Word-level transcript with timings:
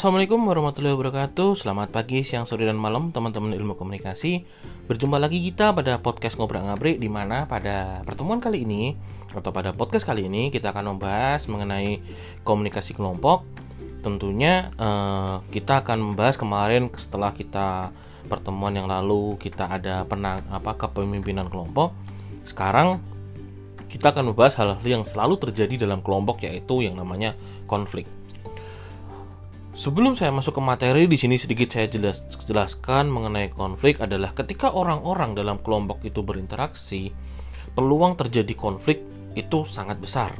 Assalamualaikum 0.00 0.48
warahmatullahi 0.48 0.96
wabarakatuh. 0.96 1.60
Selamat 1.60 1.92
pagi, 1.92 2.24
siang, 2.24 2.48
sore, 2.48 2.64
dan 2.64 2.80
malam 2.80 3.12
teman-teman 3.12 3.52
ilmu 3.52 3.76
komunikasi. 3.76 4.48
Berjumpa 4.88 5.20
lagi 5.20 5.44
kita 5.44 5.76
pada 5.76 6.00
podcast 6.00 6.40
Ngobrol 6.40 6.64
Ngabrik 6.64 6.96
Di 6.96 7.12
mana 7.12 7.44
pada 7.44 8.00
pertemuan 8.08 8.40
kali 8.40 8.64
ini 8.64 8.96
Atau 9.36 9.52
pada 9.52 9.76
podcast 9.76 10.08
kali 10.08 10.24
ini 10.24 10.48
Kita 10.48 10.72
akan 10.72 10.96
membahas 10.96 11.44
mengenai 11.52 12.00
komunikasi 12.48 12.96
kelompok. 12.96 13.44
Tentunya 14.00 14.72
eh, 14.80 15.36
kita 15.52 15.84
akan 15.84 16.00
membahas 16.00 16.40
kemarin 16.40 16.88
setelah 16.96 17.36
kita 17.36 17.92
pertemuan 18.24 18.72
yang 18.72 18.88
lalu 18.88 19.36
Kita 19.36 19.68
ada 19.68 20.08
penang, 20.08 20.40
apa 20.48 20.80
kepemimpinan 20.80 21.52
kelompok. 21.52 21.92
Sekarang 22.48 23.04
kita 23.92 24.16
akan 24.16 24.32
membahas 24.32 24.56
hal-hal 24.56 24.80
yang 24.80 25.04
selalu 25.04 25.36
terjadi 25.36 25.84
dalam 25.84 26.00
kelompok 26.00 26.40
yaitu 26.48 26.88
yang 26.88 26.96
namanya 26.96 27.36
konflik 27.68 28.08
Sebelum 29.80 30.12
saya 30.12 30.28
masuk 30.28 30.60
ke 30.60 30.62
materi, 30.62 31.08
di 31.08 31.16
sini 31.16 31.40
sedikit 31.40 31.72
saya 31.72 31.88
jelas, 31.88 32.20
jelaskan 32.44 33.08
mengenai 33.08 33.48
konflik 33.48 34.04
adalah 34.04 34.36
ketika 34.36 34.68
orang-orang 34.76 35.32
dalam 35.32 35.56
kelompok 35.56 36.04
itu 36.04 36.20
berinteraksi, 36.20 37.08
peluang 37.72 38.12
terjadi 38.12 38.52
konflik 38.52 39.00
itu 39.32 39.64
sangat 39.64 39.96
besar. 39.96 40.36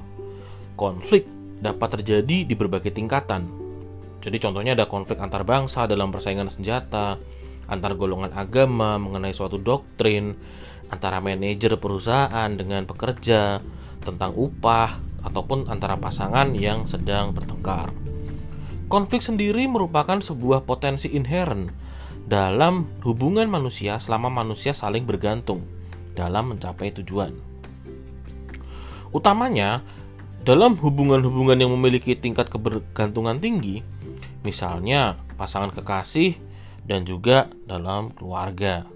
Konflik 0.77 1.25
dapat 1.57 1.89
terjadi 1.97 2.45
di 2.45 2.53
berbagai 2.53 2.93
tingkatan. 2.93 3.49
Jadi 4.21 4.37
contohnya 4.37 4.77
ada 4.77 4.85
konflik 4.85 5.17
antar 5.17 5.49
bangsa 5.49 5.89
dalam 5.89 6.13
persaingan 6.13 6.53
senjata, 6.53 7.17
antar 7.65 7.97
golongan 7.97 8.37
agama 8.37 9.01
mengenai 9.01 9.33
suatu 9.33 9.57
doktrin, 9.57 10.37
antara 10.93 11.17
manajer 11.25 11.81
perusahaan 11.81 12.53
dengan 12.53 12.85
pekerja, 12.85 13.57
tentang 14.05 14.37
upah, 14.37 15.01
ataupun 15.25 15.73
antara 15.73 15.97
pasangan 15.97 16.53
yang 16.53 16.85
sedang 16.85 17.33
bertengkar. 17.33 18.10
Konflik 18.91 19.23
sendiri 19.23 19.71
merupakan 19.71 20.19
sebuah 20.19 20.67
potensi 20.67 21.07
inherent 21.15 21.71
dalam 22.27 22.91
hubungan 23.07 23.47
manusia 23.47 24.03
selama 24.03 24.27
manusia 24.27 24.75
saling 24.75 25.07
bergantung 25.07 25.63
dalam 26.19 26.51
mencapai 26.51 26.91
tujuan. 26.99 27.31
Utamanya, 29.15 29.87
dalam 30.43 30.75
hubungan-hubungan 30.75 31.55
yang 31.55 31.71
memiliki 31.71 32.19
tingkat 32.19 32.51
kebergantungan 32.51 33.39
tinggi, 33.39 33.87
misalnya 34.43 35.15
pasangan 35.39 35.71
kekasih 35.71 36.35
dan 36.83 37.07
juga 37.07 37.47
dalam 37.71 38.11
keluarga. 38.11 38.91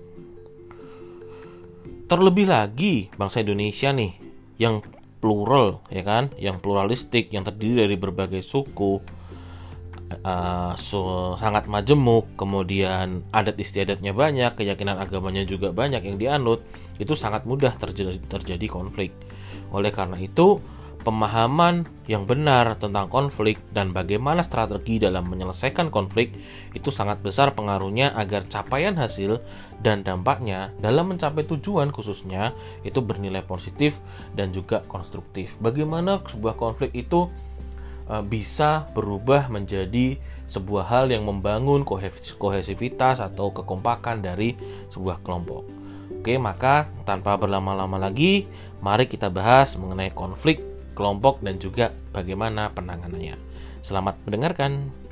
Terlebih 2.11 2.51
lagi 2.51 3.14
bangsa 3.14 3.47
Indonesia 3.47 3.95
nih 3.95 4.12
yang 4.58 4.83
plural 5.23 5.86
ya 5.86 6.03
kan, 6.03 6.34
yang 6.34 6.58
pluralistik 6.58 7.31
yang 7.31 7.47
terdiri 7.47 7.86
dari 7.86 7.97
berbagai 7.97 8.42
suku, 8.42 8.98
uh, 10.25 10.75
sangat 11.39 11.65
majemuk, 11.71 12.29
kemudian 12.37 13.25
adat 13.33 13.57
istiadatnya 13.57 14.13
banyak, 14.13 14.55
keyakinan 14.59 15.01
agamanya 15.01 15.43
juga 15.47 15.73
banyak 15.73 16.05
yang 16.05 16.17
dianut, 16.21 16.61
itu 17.01 17.17
sangat 17.17 17.49
mudah 17.49 17.73
terjadi, 17.75 18.21
terjadi 18.29 18.67
konflik. 18.69 19.11
Oleh 19.75 19.91
karena 19.91 20.21
itu, 20.21 20.61
pemahaman 21.05 21.85
yang 22.09 22.25
benar 22.25 22.81
tentang 22.81 23.13
konflik 23.13 23.61
dan 23.77 23.93
bagaimana 23.93 24.41
strategi 24.41 24.97
dalam 24.97 25.29
menyelesaikan 25.29 25.93
konflik 25.93 26.33
itu 26.73 26.89
sangat 26.89 27.20
besar 27.20 27.53
pengaruhnya 27.53 28.17
agar 28.17 28.48
capaian 28.48 28.97
hasil 28.97 29.39
dan 29.85 30.01
dampaknya 30.01 30.73
dalam 30.81 31.13
mencapai 31.13 31.45
tujuan 31.45 31.93
khususnya 31.93 32.57
itu 32.89 33.05
bernilai 33.05 33.45
positif 33.45 34.01
dan 34.33 34.51
juga 34.51 34.81
konstruktif. 34.89 35.55
Bagaimana 35.61 36.25
sebuah 36.25 36.57
konflik 36.57 36.97
itu 36.97 37.29
bisa 38.29 38.85
berubah 38.92 39.48
menjadi 39.48 40.20
sebuah 40.45 40.85
hal 40.92 41.05
yang 41.09 41.25
membangun 41.25 41.89
kohesivitas 42.37 43.20
atau 43.25 43.48
kekompakan 43.48 44.20
dari 44.20 44.55
sebuah 44.92 45.25
kelompok. 45.25 45.65
Oke, 46.20 46.37
maka 46.37 46.89
tanpa 47.09 47.37
berlama-lama 47.37 47.97
lagi, 47.97 48.45
mari 48.85 49.09
kita 49.09 49.33
bahas 49.33 49.77
mengenai 49.81 50.13
konflik 50.13 50.61
kelompok 50.93 51.41
dan 51.41 51.57
juga 51.61 51.93
bagaimana 52.13 52.73
penanganannya. 52.73 53.37
Selamat 53.85 54.17
mendengarkan. 54.25 55.04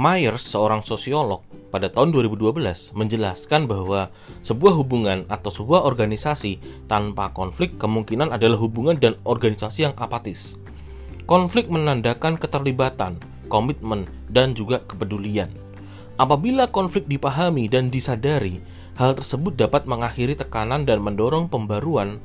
Myers, 0.00 0.48
seorang 0.48 0.80
sosiolog, 0.80 1.44
pada 1.68 1.92
tahun 1.92 2.16
2012 2.16 2.96
menjelaskan 2.96 3.68
bahwa 3.68 4.08
sebuah 4.40 4.72
hubungan 4.80 5.28
atau 5.28 5.52
sebuah 5.52 5.84
organisasi 5.84 6.56
tanpa 6.88 7.28
konflik 7.36 7.76
kemungkinan 7.76 8.32
adalah 8.32 8.56
hubungan 8.56 8.96
dan 8.96 9.20
organisasi 9.28 9.84
yang 9.84 9.94
apatis. 10.00 10.56
Konflik 11.28 11.68
menandakan 11.68 12.40
keterlibatan, 12.40 13.20
komitmen, 13.52 14.08
dan 14.32 14.56
juga 14.56 14.80
kepedulian. 14.88 15.52
Apabila 16.16 16.72
konflik 16.72 17.04
dipahami 17.04 17.68
dan 17.68 17.92
disadari, 17.92 18.56
hal 18.96 19.12
tersebut 19.20 19.52
dapat 19.52 19.84
mengakhiri 19.84 20.32
tekanan 20.32 20.88
dan 20.88 21.04
mendorong 21.04 21.52
pembaruan 21.52 22.16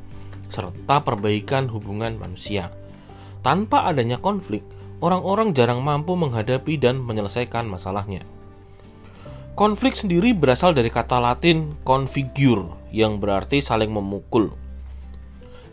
serta 0.48 1.04
perbaikan 1.04 1.68
hubungan 1.68 2.16
manusia. 2.16 2.72
Tanpa 3.44 3.84
adanya 3.92 4.16
konflik, 4.16 4.64
orang-orang 5.04 5.52
jarang 5.52 5.84
mampu 5.84 6.16
menghadapi 6.16 6.80
dan 6.80 7.02
menyelesaikan 7.02 7.68
masalahnya. 7.68 8.24
Konflik 9.56 9.96
sendiri 9.96 10.36
berasal 10.36 10.76
dari 10.76 10.92
kata 10.92 11.16
Latin 11.24 11.80
configure 11.88 12.76
yang 12.92 13.24
berarti 13.24 13.64
saling 13.64 13.88
memukul. 13.88 14.52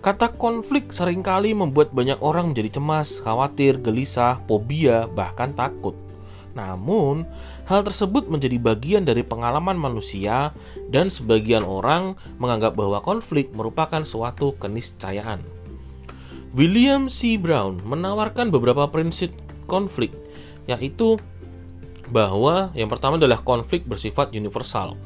Kata 0.02 0.34
konflik 0.34 0.90
sering 0.90 1.22
kali 1.22 1.54
membuat 1.54 1.94
banyak 1.94 2.18
orang 2.22 2.50
menjadi 2.50 2.78
cemas, 2.78 3.22
khawatir, 3.22 3.78
gelisah, 3.78 4.38
fobia, 4.46 5.06
bahkan 5.10 5.54
takut. 5.54 5.94
Namun, 6.58 7.26
hal 7.66 7.82
tersebut 7.82 8.28
menjadi 8.28 8.58
bagian 8.58 9.02
dari 9.06 9.22
pengalaman 9.24 9.78
manusia 9.78 10.52
dan 10.90 11.08
sebagian 11.08 11.64
orang 11.64 12.18
menganggap 12.36 12.76
bahwa 12.76 13.02
konflik 13.02 13.50
merupakan 13.54 14.04
suatu 14.04 14.54
keniscayaan. 14.58 15.51
William 16.52 17.08
C. 17.08 17.40
Brown 17.40 17.80
menawarkan 17.80 18.52
beberapa 18.52 18.84
prinsip 18.92 19.32
konflik, 19.64 20.12
yaitu 20.68 21.16
bahwa 22.12 22.68
yang 22.76 22.92
pertama 22.92 23.16
adalah 23.16 23.40
konflik 23.40 23.88
bersifat 23.88 24.36
universal, 24.36 25.00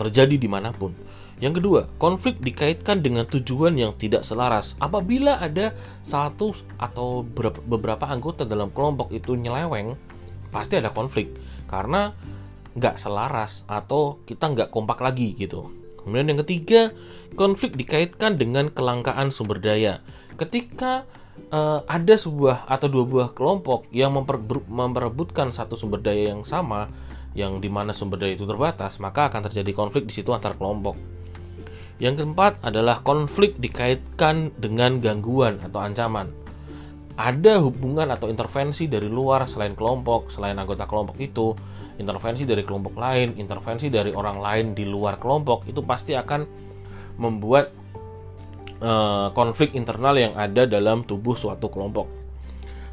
terjadi 0.00 0.40
di 0.40 0.48
mana 0.48 0.72
pun. 0.72 0.96
Yang 1.36 1.60
kedua, 1.60 1.80
konflik 2.00 2.40
dikaitkan 2.40 3.04
dengan 3.04 3.28
tujuan 3.28 3.76
yang 3.76 3.92
tidak 4.00 4.24
selaras. 4.24 4.72
Apabila 4.80 5.36
ada 5.36 5.76
satu 6.00 6.56
atau 6.80 7.28
beberapa 7.68 8.08
anggota 8.08 8.48
dalam 8.48 8.72
kelompok 8.72 9.12
itu 9.12 9.36
nyeleweng, 9.36 10.00
pasti 10.48 10.80
ada 10.80 10.96
konflik 10.96 11.28
karena 11.68 12.16
nggak 12.72 12.96
selaras 12.96 13.68
atau 13.68 14.24
kita 14.24 14.48
nggak 14.48 14.72
kompak 14.72 15.04
lagi 15.04 15.36
gitu. 15.36 15.68
Kemudian 16.00 16.32
yang 16.32 16.40
ketiga, 16.40 16.96
konflik 17.36 17.76
dikaitkan 17.76 18.40
dengan 18.40 18.72
kelangkaan 18.72 19.28
sumber 19.28 19.60
daya 19.60 20.00
ketika 20.36 21.08
uh, 21.50 21.82
ada 21.88 22.14
sebuah 22.16 22.68
atau 22.68 22.88
dua 22.88 23.04
buah 23.04 23.28
kelompok 23.32 23.88
yang 23.92 24.14
memper, 24.14 24.40
memperebutkan 24.68 25.50
satu 25.52 25.74
sumber 25.74 26.00
daya 26.00 26.32
yang 26.32 26.44
sama 26.44 26.88
yang 27.36 27.60
di 27.60 27.68
mana 27.68 27.92
sumber 27.92 28.16
daya 28.16 28.32
itu 28.32 28.48
terbatas 28.48 28.96
maka 28.96 29.28
akan 29.28 29.44
terjadi 29.50 29.72
konflik 29.76 30.08
di 30.08 30.14
situ 30.14 30.32
antar 30.32 30.56
kelompok. 30.56 30.96
Yang 31.96 32.24
keempat 32.24 32.60
adalah 32.60 33.00
konflik 33.00 33.56
dikaitkan 33.56 34.52
dengan 34.60 35.00
gangguan 35.00 35.56
atau 35.64 35.80
ancaman. 35.80 36.28
Ada 37.16 37.64
hubungan 37.64 38.12
atau 38.12 38.28
intervensi 38.28 38.84
dari 38.92 39.08
luar 39.08 39.48
selain 39.48 39.72
kelompok 39.72 40.28
selain 40.28 40.52
anggota 40.60 40.84
kelompok 40.84 41.16
itu 41.16 41.56
intervensi 41.96 42.44
dari 42.44 42.60
kelompok 42.60 42.92
lain 43.00 43.40
intervensi 43.40 43.88
dari 43.88 44.12
orang 44.12 44.36
lain 44.36 44.66
di 44.76 44.84
luar 44.84 45.16
kelompok 45.16 45.64
itu 45.64 45.80
pasti 45.80 46.12
akan 46.12 46.44
membuat 47.16 47.72
uh, 48.80 49.32
konflik 49.32 49.72
internal 49.76 50.16
yang 50.16 50.34
ada 50.36 50.68
dalam 50.68 51.04
tubuh 51.06 51.36
suatu 51.36 51.68
kelompok. 51.68 52.08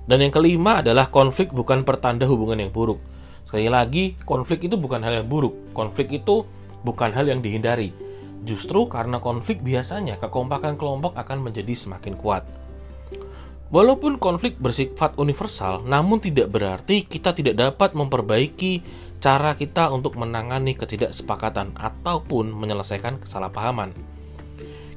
Dan 0.03 0.19
yang 0.19 0.35
kelima 0.35 0.83
adalah 0.83 1.07
konflik 1.07 1.55
bukan 1.55 1.87
pertanda 1.87 2.27
hubungan 2.27 2.59
yang 2.59 2.71
buruk. 2.75 2.99
Sekali 3.47 3.71
lagi, 3.71 4.19
konflik 4.27 4.67
itu 4.67 4.75
bukan 4.75 4.99
hal 4.99 5.23
yang 5.23 5.27
buruk. 5.31 5.55
Konflik 5.71 6.11
itu 6.11 6.43
bukan 6.83 7.15
hal 7.15 7.27
yang 7.31 7.39
dihindari. 7.39 7.95
Justru 8.43 8.91
karena 8.91 9.23
konflik 9.23 9.63
biasanya 9.63 10.19
kekompakan 10.19 10.75
kelompok 10.75 11.15
akan 11.15 11.47
menjadi 11.47 11.71
semakin 11.71 12.19
kuat. 12.19 12.43
Walaupun 13.71 14.19
konflik 14.19 14.59
bersifat 14.59 15.15
universal, 15.15 15.81
namun 15.87 16.19
tidak 16.19 16.51
berarti 16.51 17.07
kita 17.07 17.33
tidak 17.33 17.55
dapat 17.57 17.95
memperbaiki 17.95 18.83
cara 19.23 19.55
kita 19.55 19.87
untuk 19.89 20.19
menangani 20.19 20.75
ketidaksepakatan 20.75 21.73
ataupun 21.79 22.51
menyelesaikan 22.53 23.23
kesalahpahaman 23.23 23.95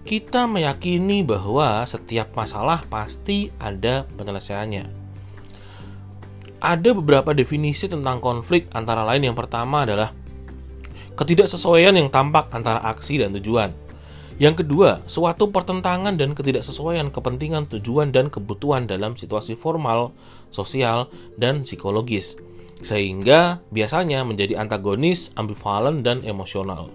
kita 0.06 0.46
meyakini 0.46 1.26
bahwa 1.26 1.82
setiap 1.82 2.30
masalah 2.38 2.86
pasti 2.86 3.50
ada 3.58 4.06
penyelesaiannya. 4.14 4.86
Ada 6.62 6.90
beberapa 6.94 7.34
definisi 7.34 7.90
tentang 7.90 8.22
konflik 8.22 8.70
antara 8.70 9.02
lain 9.02 9.26
yang 9.26 9.36
pertama 9.36 9.82
adalah 9.82 10.14
ketidaksesuaian 11.18 11.90
yang 11.98 12.08
tampak 12.14 12.46
antara 12.54 12.78
aksi 12.86 13.18
dan 13.18 13.34
tujuan. 13.34 13.74
Yang 14.38 14.62
kedua, 14.62 15.02
suatu 15.10 15.50
pertentangan 15.50 16.14
dan 16.14 16.38
ketidaksesuaian 16.38 17.10
kepentingan, 17.10 17.66
tujuan, 17.72 18.14
dan 18.14 18.30
kebutuhan 18.30 18.86
dalam 18.86 19.18
situasi 19.18 19.58
formal, 19.58 20.12
sosial, 20.52 21.08
dan 21.40 21.64
psikologis, 21.64 22.36
sehingga 22.84 23.64
biasanya 23.72 24.22
menjadi 24.28 24.60
antagonis, 24.60 25.32
ambivalen, 25.40 26.04
dan 26.04 26.20
emosional. 26.20 26.92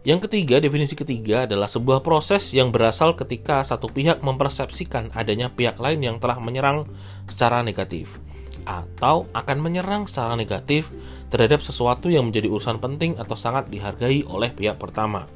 Yang 0.00 0.28
ketiga, 0.28 0.56
definisi 0.64 0.96
ketiga 0.96 1.44
adalah 1.44 1.68
sebuah 1.68 2.00
proses 2.00 2.56
yang 2.56 2.72
berasal 2.72 3.12
ketika 3.20 3.60
satu 3.60 3.92
pihak 3.92 4.24
mempersepsikan 4.24 5.12
adanya 5.12 5.52
pihak 5.52 5.76
lain 5.76 6.00
yang 6.00 6.16
telah 6.16 6.40
menyerang 6.40 6.88
secara 7.28 7.60
negatif 7.60 8.16
atau 8.64 9.28
akan 9.36 9.58
menyerang 9.60 10.08
secara 10.08 10.36
negatif 10.36 10.88
terhadap 11.28 11.60
sesuatu 11.60 12.08
yang 12.08 12.28
menjadi 12.28 12.48
urusan 12.48 12.80
penting 12.80 13.16
atau 13.20 13.36
sangat 13.36 13.68
dihargai 13.68 14.24
oleh 14.24 14.48
pihak 14.48 14.80
pertama. 14.80 15.28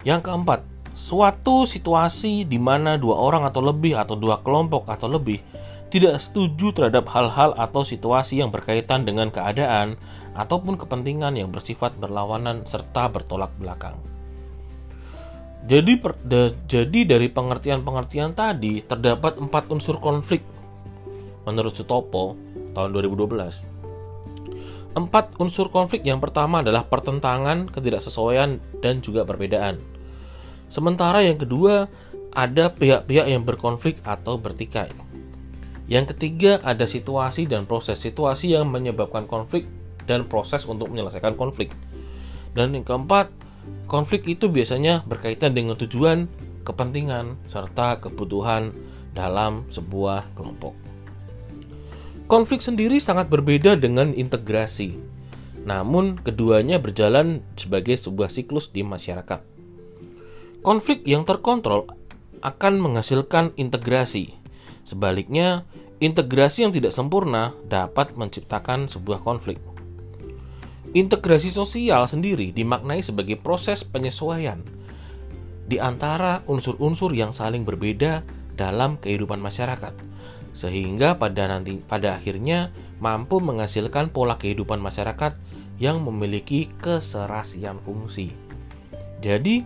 Yang 0.00 0.32
keempat, 0.32 0.60
suatu 0.96 1.68
situasi 1.68 2.48
di 2.48 2.56
mana 2.56 2.96
dua 2.96 3.20
orang 3.20 3.44
atau 3.44 3.60
lebih 3.60 4.00
atau 4.00 4.16
dua 4.16 4.40
kelompok 4.40 4.88
atau 4.88 5.12
lebih 5.12 5.44
tidak 5.92 6.18
setuju 6.18 6.72
terhadap 6.74 7.06
hal-hal 7.12 7.54
atau 7.54 7.86
situasi 7.86 8.42
yang 8.42 8.50
berkaitan 8.50 9.06
dengan 9.06 9.30
keadaan 9.30 10.00
ataupun 10.36 10.76
kepentingan 10.76 11.40
yang 11.40 11.48
bersifat 11.48 11.96
berlawanan 11.96 12.68
serta 12.68 13.08
bertolak 13.08 13.56
belakang. 13.56 13.96
Jadi, 15.66 15.98
per, 15.98 16.14
de, 16.22 16.54
jadi 16.70 17.16
dari 17.16 17.26
pengertian-pengertian 17.26 18.38
tadi 18.38 18.86
terdapat 18.86 19.42
empat 19.42 19.66
unsur 19.74 19.98
konflik 19.98 20.46
menurut 21.42 21.74
Sutopo 21.74 22.38
tahun 22.76 22.94
2012. 22.94 24.96
Empat 24.96 25.36
unsur 25.42 25.68
konflik 25.68 26.06
yang 26.06 26.22
pertama 26.22 26.64
adalah 26.64 26.86
pertentangan, 26.86 27.68
ketidaksesuaian, 27.68 28.62
dan 28.80 29.04
juga 29.04 29.26
perbedaan. 29.26 29.76
Sementara 30.72 31.20
yang 31.20 31.36
kedua 31.36 31.90
ada 32.32 32.72
pihak-pihak 32.72 33.26
yang 33.28 33.44
berkonflik 33.44 34.00
atau 34.04 34.40
bertikai. 34.40 34.88
Yang 35.86 36.16
ketiga 36.16 36.58
ada 36.66 36.88
situasi 36.88 37.46
dan 37.46 37.68
proses 37.68 38.02
situasi 38.02 38.56
yang 38.56 38.66
menyebabkan 38.66 39.30
konflik 39.30 39.68
dan 40.06 40.24
proses 40.26 40.64
untuk 40.64 40.88
menyelesaikan 40.88 41.34
konflik. 41.34 41.74
Dan 42.56 42.72
yang 42.72 42.86
keempat, 42.86 43.28
konflik 43.90 44.24
itu 44.24 44.48
biasanya 44.48 45.04
berkaitan 45.04 45.52
dengan 45.52 45.76
tujuan, 45.76 46.30
kepentingan, 46.64 47.36
serta 47.46 48.00
kebutuhan 48.00 48.72
dalam 49.12 49.68
sebuah 49.68 50.24
kelompok. 50.34 50.72
Konflik 52.26 52.58
sendiri 52.58 52.98
sangat 52.98 53.30
berbeda 53.30 53.78
dengan 53.78 54.10
integrasi. 54.10 54.98
Namun, 55.62 56.18
keduanya 56.18 56.82
berjalan 56.82 57.42
sebagai 57.54 57.94
sebuah 57.94 58.30
siklus 58.30 58.70
di 58.70 58.82
masyarakat. 58.82 59.42
Konflik 60.62 61.06
yang 61.06 61.22
terkontrol 61.22 61.86
akan 62.42 62.82
menghasilkan 62.82 63.54
integrasi. 63.54 64.34
Sebaliknya, 64.82 65.66
integrasi 66.02 66.66
yang 66.66 66.74
tidak 66.74 66.90
sempurna 66.90 67.54
dapat 67.66 68.18
menciptakan 68.18 68.90
sebuah 68.90 69.22
konflik. 69.22 69.62
Integrasi 70.94 71.50
sosial 71.50 72.06
sendiri 72.06 72.54
dimaknai 72.54 73.02
sebagai 73.02 73.40
proses 73.40 73.82
penyesuaian 73.82 74.62
di 75.66 75.82
antara 75.82 76.46
unsur-unsur 76.46 77.10
yang 77.10 77.34
saling 77.34 77.66
berbeda 77.66 78.22
dalam 78.54 78.96
kehidupan 79.02 79.42
masyarakat 79.42 79.92
sehingga 80.56 81.20
pada 81.20 81.52
nanti 81.52 81.84
pada 81.84 82.16
akhirnya 82.16 82.72
mampu 82.96 83.44
menghasilkan 83.44 84.08
pola 84.08 84.40
kehidupan 84.40 84.80
masyarakat 84.80 85.36
yang 85.76 86.00
memiliki 86.00 86.72
keserasian 86.80 87.76
fungsi. 87.84 88.32
Jadi 89.20 89.60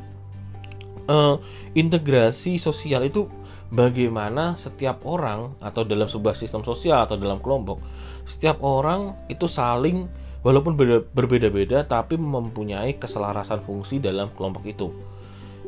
eh, 1.06 1.36
integrasi 1.78 2.58
sosial 2.58 3.06
itu 3.06 3.30
bagaimana 3.70 4.58
setiap 4.58 5.06
orang 5.06 5.54
atau 5.62 5.86
dalam 5.86 6.10
sebuah 6.10 6.34
sistem 6.34 6.66
sosial 6.66 7.06
atau 7.06 7.14
dalam 7.14 7.38
kelompok 7.38 7.78
setiap 8.26 8.58
orang 8.66 9.14
itu 9.30 9.46
saling 9.46 10.10
walaupun 10.40 10.76
berbeda-beda 11.12 11.84
tapi 11.84 12.16
mempunyai 12.16 12.96
keselarasan 12.96 13.60
fungsi 13.60 14.00
dalam 14.00 14.32
kelompok 14.32 14.64
itu. 14.68 14.88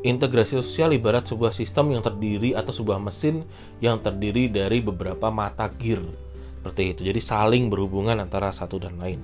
Integrasi 0.03 0.59
sosial 0.59 0.99
ibarat 0.99 1.31
sebuah 1.31 1.55
sistem 1.55 1.95
yang 1.95 2.03
terdiri 2.03 2.59
atau 2.59 2.75
sebuah 2.75 2.99
mesin 2.99 3.47
yang 3.79 4.03
terdiri 4.03 4.51
dari 4.51 4.83
beberapa 4.83 5.31
mata 5.31 5.71
gear. 5.71 6.03
Seperti 6.59 6.95
itu. 6.95 7.01
Jadi 7.07 7.21
saling 7.23 7.71
berhubungan 7.71 8.19
antara 8.19 8.51
satu 8.51 8.83
dan 8.83 8.99
lain. 8.99 9.23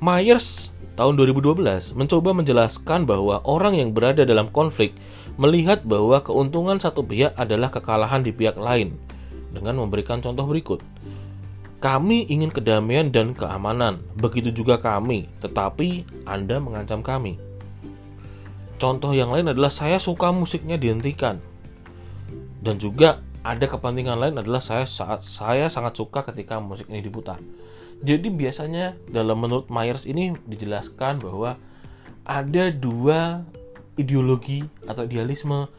Myers 0.00 0.72
tahun 0.96 1.20
2012 1.20 1.92
mencoba 1.92 2.32
menjelaskan 2.32 3.04
bahwa 3.04 3.44
orang 3.44 3.76
yang 3.76 3.92
berada 3.92 4.24
dalam 4.24 4.48
konflik 4.48 4.96
melihat 5.36 5.84
bahwa 5.84 6.20
keuntungan 6.24 6.80
satu 6.80 7.04
pihak 7.04 7.36
adalah 7.36 7.68
kekalahan 7.68 8.24
di 8.24 8.32
pihak 8.32 8.56
lain 8.56 8.96
dengan 9.52 9.76
memberikan 9.80 10.20
contoh 10.24 10.48
berikut. 10.48 10.80
Kami 11.76 12.24
ingin 12.32 12.48
kedamaian 12.48 13.12
dan 13.12 13.36
keamanan, 13.36 14.00
begitu 14.16 14.48
juga 14.48 14.80
kami, 14.80 15.28
tetapi 15.44 16.08
Anda 16.24 16.56
mengancam 16.56 17.04
kami. 17.04 17.36
Contoh 18.76 19.12
yang 19.12 19.32
lain 19.32 19.52
adalah 19.52 19.68
saya 19.72 20.00
suka 20.00 20.32
musiknya 20.32 20.80
dihentikan. 20.80 21.40
Dan 22.60 22.80
juga 22.80 23.20
ada 23.46 23.62
kepentingan 23.62 24.18
lain 24.18 24.36
adalah 24.40 24.58
saya 24.58 24.88
saat 24.88 25.22
saya 25.22 25.70
sangat 25.70 25.96
suka 25.96 26.26
ketika 26.26 26.58
musik 26.58 26.88
ini 26.88 27.04
diputar. 27.04 27.38
Jadi 28.04 28.28
biasanya 28.28 28.98
dalam 29.08 29.40
menurut 29.40 29.72
Myers 29.72 30.04
ini 30.04 30.36
dijelaskan 30.44 31.22
bahwa 31.22 31.56
ada 32.26 32.64
dua 32.74 33.46
ideologi 33.96 34.66
atau 34.84 35.08
idealisme 35.08 35.70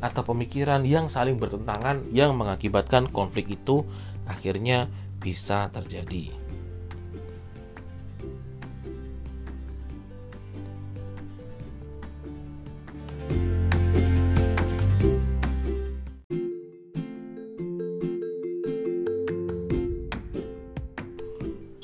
atau 0.00 0.22
pemikiran 0.24 0.84
yang 0.84 1.08
saling 1.08 1.36
bertentangan 1.36 2.08
yang 2.12 2.36
mengakibatkan 2.36 3.08
konflik 3.12 3.48
itu 3.52 3.84
akhirnya 4.28 4.88
bisa 5.26 5.66
terjadi. 5.74 6.30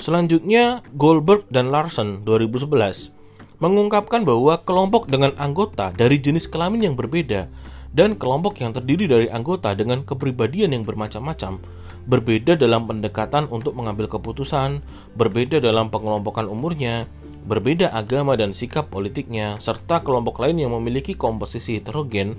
Selanjutnya, 0.02 0.82
Goldberg 0.99 1.46
dan 1.50 1.70
Larson 1.70 2.26
2011 2.26 3.14
mengungkapkan 3.62 4.26
bahwa 4.26 4.58
kelompok 4.58 5.06
dengan 5.06 5.30
anggota 5.38 5.94
dari 5.94 6.18
jenis 6.18 6.50
kelamin 6.50 6.90
yang 6.90 6.94
berbeda 6.99 7.46
dan 7.94 8.18
kelompok 8.18 8.58
yang 8.58 8.75
terdiri 8.75 9.06
dari 9.06 9.30
anggota 9.30 9.70
dengan 9.78 10.02
kepribadian 10.02 10.75
yang 10.75 10.82
bermacam-macam 10.82 11.62
berbeda 12.06 12.59
dalam 12.59 12.90
pendekatan 12.90 13.47
untuk 13.50 13.78
mengambil 13.78 14.11
keputusan, 14.11 14.82
berbeda 15.14 15.62
dalam 15.62 15.88
pengelompokan 15.88 16.50
umurnya, 16.50 17.06
berbeda 17.47 17.90
agama 17.94 18.35
dan 18.38 18.54
sikap 18.54 18.90
politiknya, 18.90 19.59
serta 19.59 20.02
kelompok 20.02 20.42
lain 20.42 20.59
yang 20.62 20.75
memiliki 20.75 21.14
komposisi 21.14 21.78
heterogen, 21.78 22.38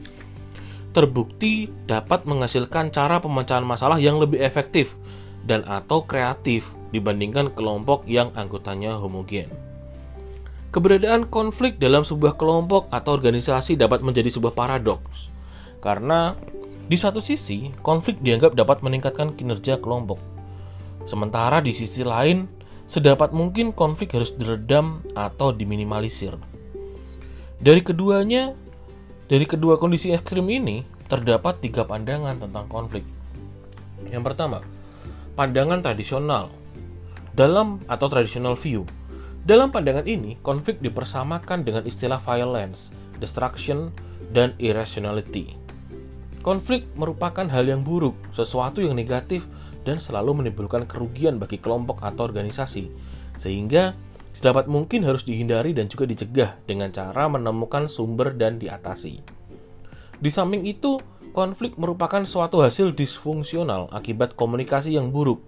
terbukti 0.94 1.72
dapat 1.90 2.24
menghasilkan 2.24 2.94
cara 2.94 3.20
pemecahan 3.20 3.66
masalah 3.66 3.98
yang 3.98 4.20
lebih 4.22 4.40
efektif 4.40 4.96
dan 5.44 5.66
atau 5.68 6.06
kreatif 6.08 6.72
dibandingkan 6.96 7.52
kelompok 7.52 8.06
yang 8.08 8.32
anggotanya 8.38 8.96
homogen. 8.96 9.50
Keberadaan 10.74 11.30
konflik 11.30 11.78
dalam 11.78 12.02
sebuah 12.02 12.34
kelompok 12.34 12.90
atau 12.90 13.14
organisasi 13.14 13.78
dapat 13.78 14.02
menjadi 14.02 14.30
sebuah 14.34 14.58
paradoks, 14.58 15.30
karena 15.84 16.34
di 16.84 16.98
satu 17.00 17.24
sisi 17.24 17.72
konflik 17.80 18.20
dianggap 18.20 18.60
dapat 18.60 18.84
meningkatkan 18.84 19.34
kinerja 19.40 19.80
kelompok, 19.80 20.20
sementara 21.08 21.64
di 21.64 21.72
sisi 21.72 22.04
lain 22.04 22.48
sedapat 22.84 23.32
mungkin 23.32 23.72
konflik 23.72 24.12
harus 24.14 24.36
diredam 24.36 25.00
atau 25.16 25.56
diminimalisir. 25.56 26.36
Dari 27.64 27.80
keduanya, 27.80 28.52
dari 29.32 29.48
kedua 29.48 29.80
kondisi 29.80 30.12
ekstrim 30.12 30.44
ini 30.52 30.84
terdapat 31.08 31.64
tiga 31.64 31.88
pandangan 31.88 32.44
tentang 32.44 32.68
konflik. 32.68 33.08
Yang 34.12 34.24
pertama, 34.28 34.60
pandangan 35.40 35.80
tradisional 35.80 36.52
dalam 37.32 37.80
atau 37.88 38.12
traditional 38.12 38.60
view. 38.60 38.84
Dalam 39.44 39.72
pandangan 39.72 40.08
ini, 40.08 40.40
konflik 40.40 40.80
dipersamakan 40.80 41.68
dengan 41.68 41.84
istilah 41.84 42.20
violence, 42.20 42.92
destruction, 43.20 43.92
dan 44.32 44.56
irrationality. 44.60 45.63
Konflik 46.44 46.84
merupakan 47.00 47.48
hal 47.48 47.64
yang 47.72 47.88
buruk, 47.88 48.20
sesuatu 48.36 48.84
yang 48.84 49.00
negatif, 49.00 49.48
dan 49.88 50.04
selalu 50.04 50.44
menimbulkan 50.44 50.84
kerugian 50.84 51.40
bagi 51.40 51.56
kelompok 51.56 52.04
atau 52.04 52.28
organisasi, 52.28 52.92
sehingga 53.40 53.96
sedapat 54.36 54.68
mungkin 54.68 55.08
harus 55.08 55.24
dihindari 55.24 55.72
dan 55.72 55.88
juga 55.88 56.04
dicegah 56.04 56.60
dengan 56.68 56.92
cara 56.92 57.32
menemukan 57.32 57.88
sumber 57.88 58.36
dan 58.36 58.60
diatasi. 58.60 59.24
Di 60.20 60.30
samping 60.32 60.68
itu, 60.68 61.00
konflik 61.32 61.80
merupakan 61.80 62.28
suatu 62.28 62.60
hasil 62.60 62.92
disfungsional 62.92 63.88
akibat 63.96 64.36
komunikasi 64.36 65.00
yang 65.00 65.16
buruk, 65.16 65.40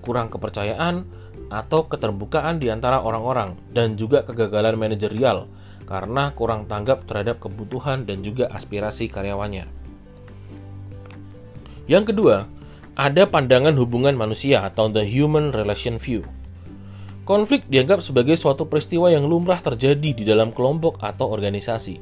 kurang 0.00 0.32
kepercayaan, 0.32 1.04
atau 1.52 1.84
keterbukaan 1.84 2.56
di 2.56 2.72
antara 2.72 3.04
orang-orang, 3.04 3.60
dan 3.76 4.00
juga 4.00 4.24
kegagalan 4.24 4.80
manajerial 4.80 5.52
karena 5.84 6.30
kurang 6.38 6.70
tanggap 6.70 7.02
terhadap 7.04 7.42
kebutuhan 7.42 8.06
dan 8.06 8.22
juga 8.22 8.46
aspirasi 8.54 9.10
karyawannya. 9.10 9.79
Yang 11.90 12.14
kedua, 12.14 12.46
ada 12.94 13.26
pandangan 13.26 13.74
hubungan 13.74 14.14
manusia 14.14 14.62
atau 14.62 14.86
the 14.86 15.02
human 15.02 15.50
relation 15.50 15.98
view. 15.98 16.22
Konflik 17.26 17.66
dianggap 17.66 17.98
sebagai 17.98 18.38
suatu 18.38 18.70
peristiwa 18.70 19.10
yang 19.10 19.26
lumrah 19.26 19.58
terjadi 19.58 20.14
di 20.14 20.22
dalam 20.22 20.54
kelompok 20.54 21.02
atau 21.02 21.34
organisasi. 21.34 21.98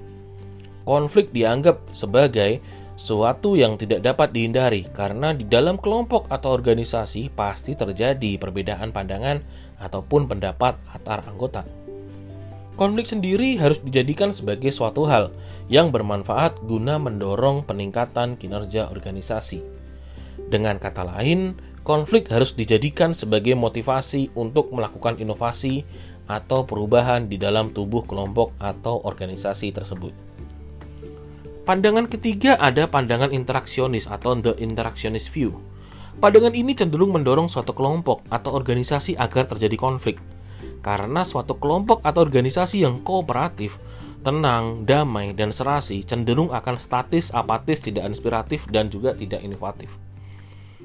Konflik 0.85 1.33
dianggap 1.33 1.81
sebagai 1.97 2.61
suatu 3.01 3.57
yang 3.57 3.81
tidak 3.81 4.05
dapat 4.05 4.37
dihindari 4.37 4.85
karena 4.93 5.33
di 5.33 5.49
dalam 5.49 5.81
kelompok 5.81 6.29
atau 6.29 6.53
organisasi 6.53 7.33
pasti 7.33 7.73
terjadi 7.73 8.37
perbedaan 8.37 8.93
pandangan 8.93 9.41
ataupun 9.81 10.29
pendapat 10.29 10.77
antar 10.93 11.25
anggota. 11.25 11.65
Konflik 12.79 13.11
sendiri 13.11 13.59
harus 13.59 13.83
dijadikan 13.83 14.31
sebagai 14.31 14.71
suatu 14.71 15.03
hal 15.11 15.35
yang 15.67 15.91
bermanfaat 15.91 16.63
guna 16.63 16.95
mendorong 16.95 17.67
peningkatan 17.67 18.39
kinerja 18.39 18.87
organisasi. 18.87 19.67
Dengan 20.47 20.79
kata 20.79 21.03
lain, 21.03 21.59
konflik 21.83 22.31
harus 22.31 22.55
dijadikan 22.55 23.11
sebagai 23.11 23.59
motivasi 23.59 24.31
untuk 24.39 24.71
melakukan 24.71 25.19
inovasi 25.19 25.83
atau 26.31 26.63
perubahan 26.63 27.27
di 27.27 27.35
dalam 27.35 27.75
tubuh 27.75 28.07
kelompok 28.07 28.55
atau 28.63 29.03
organisasi 29.03 29.75
tersebut. 29.75 30.15
Pandangan 31.67 32.07
ketiga 32.07 32.63
ada 32.63 32.87
pandangan 32.87 33.35
interaksionis 33.35 34.07
atau 34.07 34.39
the 34.39 34.55
interactionist 34.63 35.35
view. 35.35 35.59
Pandangan 36.23 36.55
ini 36.55 36.79
cenderung 36.79 37.11
mendorong 37.11 37.51
suatu 37.51 37.75
kelompok 37.75 38.23
atau 38.31 38.55
organisasi 38.55 39.19
agar 39.19 39.51
terjadi 39.51 39.75
konflik. 39.75 40.23
Karena 40.79 41.27
suatu 41.27 41.59
kelompok 41.59 42.01
atau 42.07 42.23
organisasi 42.23 42.87
yang 42.87 43.03
kooperatif, 43.03 43.83
tenang, 44.23 44.87
damai, 44.87 45.35
dan 45.35 45.55
serasi 45.55 46.03
cenderung 46.03 46.51
akan 46.51 46.79
statis, 46.79 47.31
apatis, 47.35 47.83
tidak 47.83 48.07
inspiratif, 48.07 48.67
dan 48.71 48.91
juga 48.91 49.15
tidak 49.15 49.43
inovatif. 49.43 49.99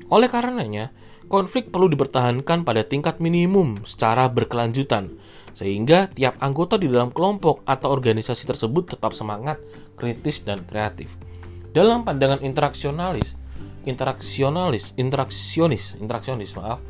Oleh 0.09 0.29
karenanya, 0.29 0.93
konflik 1.29 1.69
perlu 1.73 1.89
dipertahankan 1.89 2.65
pada 2.65 2.85
tingkat 2.85 3.17
minimum 3.17 3.81
secara 3.85 4.29
berkelanjutan, 4.29 5.17
sehingga 5.53 6.09
tiap 6.13 6.37
anggota 6.41 6.77
di 6.77 6.89
dalam 6.89 7.13
kelompok 7.13 7.61
atau 7.65 7.93
organisasi 7.93 8.49
tersebut 8.49 8.97
tetap 8.97 9.13
semangat, 9.13 9.61
kritis, 9.97 10.41
dan 10.41 10.65
kreatif. 10.65 11.17
Dalam 11.73 12.05
pandangan 12.05 12.41
interaksionalis, 12.45 13.33
interaksionalis, 13.89 14.93
interaksionis, 14.97 15.97
interaksionis, 15.97 16.53
maaf, 16.53 16.81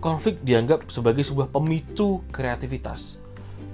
konflik 0.00 0.40
dianggap 0.42 0.88
sebagai 0.88 1.22
sebuah 1.22 1.52
pemicu 1.52 2.24
kreativitas. 2.32 3.20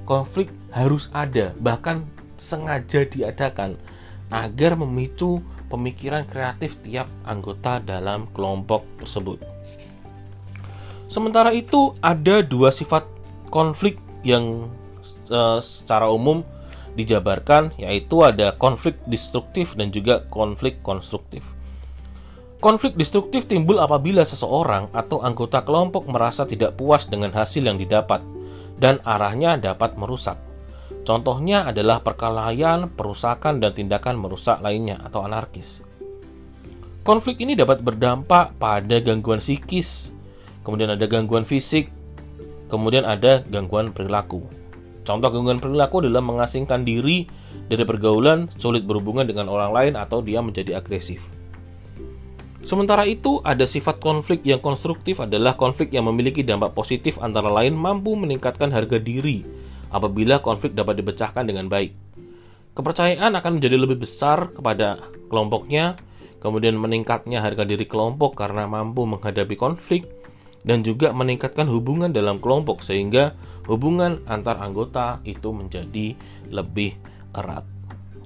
Konflik 0.06 0.50
harus 0.74 1.10
ada, 1.14 1.54
bahkan 1.58 2.06
sengaja 2.36 3.06
diadakan 3.06 3.78
agar 4.30 4.74
memicu 4.74 5.40
pemikiran 5.70 6.26
kreatif 6.26 6.78
tiap 6.82 7.06
anggota 7.26 7.78
dalam 7.82 8.26
kelompok 8.34 8.82
tersebut. 9.02 9.38
Sementara 11.06 11.54
itu, 11.54 11.94
ada 12.02 12.42
dua 12.42 12.74
sifat 12.74 13.06
konflik 13.50 13.98
yang 14.26 14.66
uh, 15.30 15.62
secara 15.62 16.10
umum 16.10 16.42
dijabarkan, 16.98 17.70
yaitu 17.78 18.26
ada 18.26 18.54
konflik 18.58 18.98
destruktif 19.06 19.78
dan 19.78 19.94
juga 19.94 20.26
konflik 20.26 20.82
konstruktif. 20.82 21.55
Konflik 22.56 22.96
destruktif 22.96 23.44
timbul 23.44 23.76
apabila 23.76 24.24
seseorang 24.24 24.88
atau 24.96 25.20
anggota 25.20 25.60
kelompok 25.60 26.08
merasa 26.08 26.48
tidak 26.48 26.80
puas 26.80 27.04
dengan 27.04 27.28
hasil 27.28 27.60
yang 27.60 27.76
didapat 27.76 28.24
dan 28.80 28.96
arahnya 29.04 29.60
dapat 29.60 30.00
merusak. 30.00 30.40
Contohnya 31.04 31.68
adalah 31.68 32.00
perkelahian, 32.00 32.90
perusakan, 32.96 33.60
dan 33.60 33.76
tindakan 33.76 34.16
merusak 34.16 34.58
lainnya 34.64 34.96
atau 35.04 35.22
anarkis. 35.22 35.84
Konflik 37.06 37.44
ini 37.44 37.54
dapat 37.54 37.84
berdampak 37.84 38.56
pada 38.58 38.98
gangguan 39.04 39.38
psikis, 39.38 40.10
kemudian 40.66 40.90
ada 40.90 41.06
gangguan 41.06 41.46
fisik, 41.46 41.92
kemudian 42.72 43.06
ada 43.06 43.46
gangguan 43.46 43.94
perilaku. 43.94 44.42
Contoh 45.06 45.30
gangguan 45.30 45.62
perilaku 45.62 46.02
adalah 46.02 46.24
mengasingkan 46.24 46.82
diri 46.82 47.28
dari 47.70 47.86
pergaulan, 47.86 48.50
sulit 48.58 48.82
berhubungan 48.82 49.28
dengan 49.28 49.46
orang 49.46 49.70
lain, 49.70 49.94
atau 49.94 50.18
dia 50.18 50.42
menjadi 50.42 50.82
agresif. 50.82 51.35
Sementara 52.66 53.06
itu, 53.06 53.38
ada 53.46 53.62
sifat 53.62 54.02
konflik 54.02 54.42
yang 54.42 54.58
konstruktif 54.58 55.22
adalah 55.22 55.54
konflik 55.54 55.94
yang 55.94 56.10
memiliki 56.10 56.42
dampak 56.42 56.74
positif 56.74 57.14
antara 57.22 57.46
lain 57.46 57.78
mampu 57.78 58.18
meningkatkan 58.18 58.74
harga 58.74 58.98
diri, 58.98 59.46
apabila 59.94 60.42
konflik 60.42 60.74
dapat 60.74 60.98
dipecahkan 60.98 61.46
dengan 61.46 61.70
baik. 61.70 61.94
Kepercayaan 62.74 63.38
akan 63.38 63.62
menjadi 63.62 63.78
lebih 63.78 64.02
besar 64.02 64.50
kepada 64.50 64.98
kelompoknya, 65.30 65.94
kemudian 66.42 66.74
meningkatnya 66.74 67.38
harga 67.38 67.62
diri 67.62 67.86
kelompok 67.86 68.34
karena 68.34 68.66
mampu 68.66 69.06
menghadapi 69.06 69.54
konflik, 69.54 70.10
dan 70.66 70.82
juga 70.82 71.14
meningkatkan 71.14 71.70
hubungan 71.70 72.10
dalam 72.10 72.42
kelompok 72.42 72.82
sehingga 72.82 73.38
hubungan 73.70 74.26
antar 74.26 74.58
anggota 74.58 75.22
itu 75.22 75.54
menjadi 75.54 76.18
lebih 76.50 76.98
erat. 77.30 77.62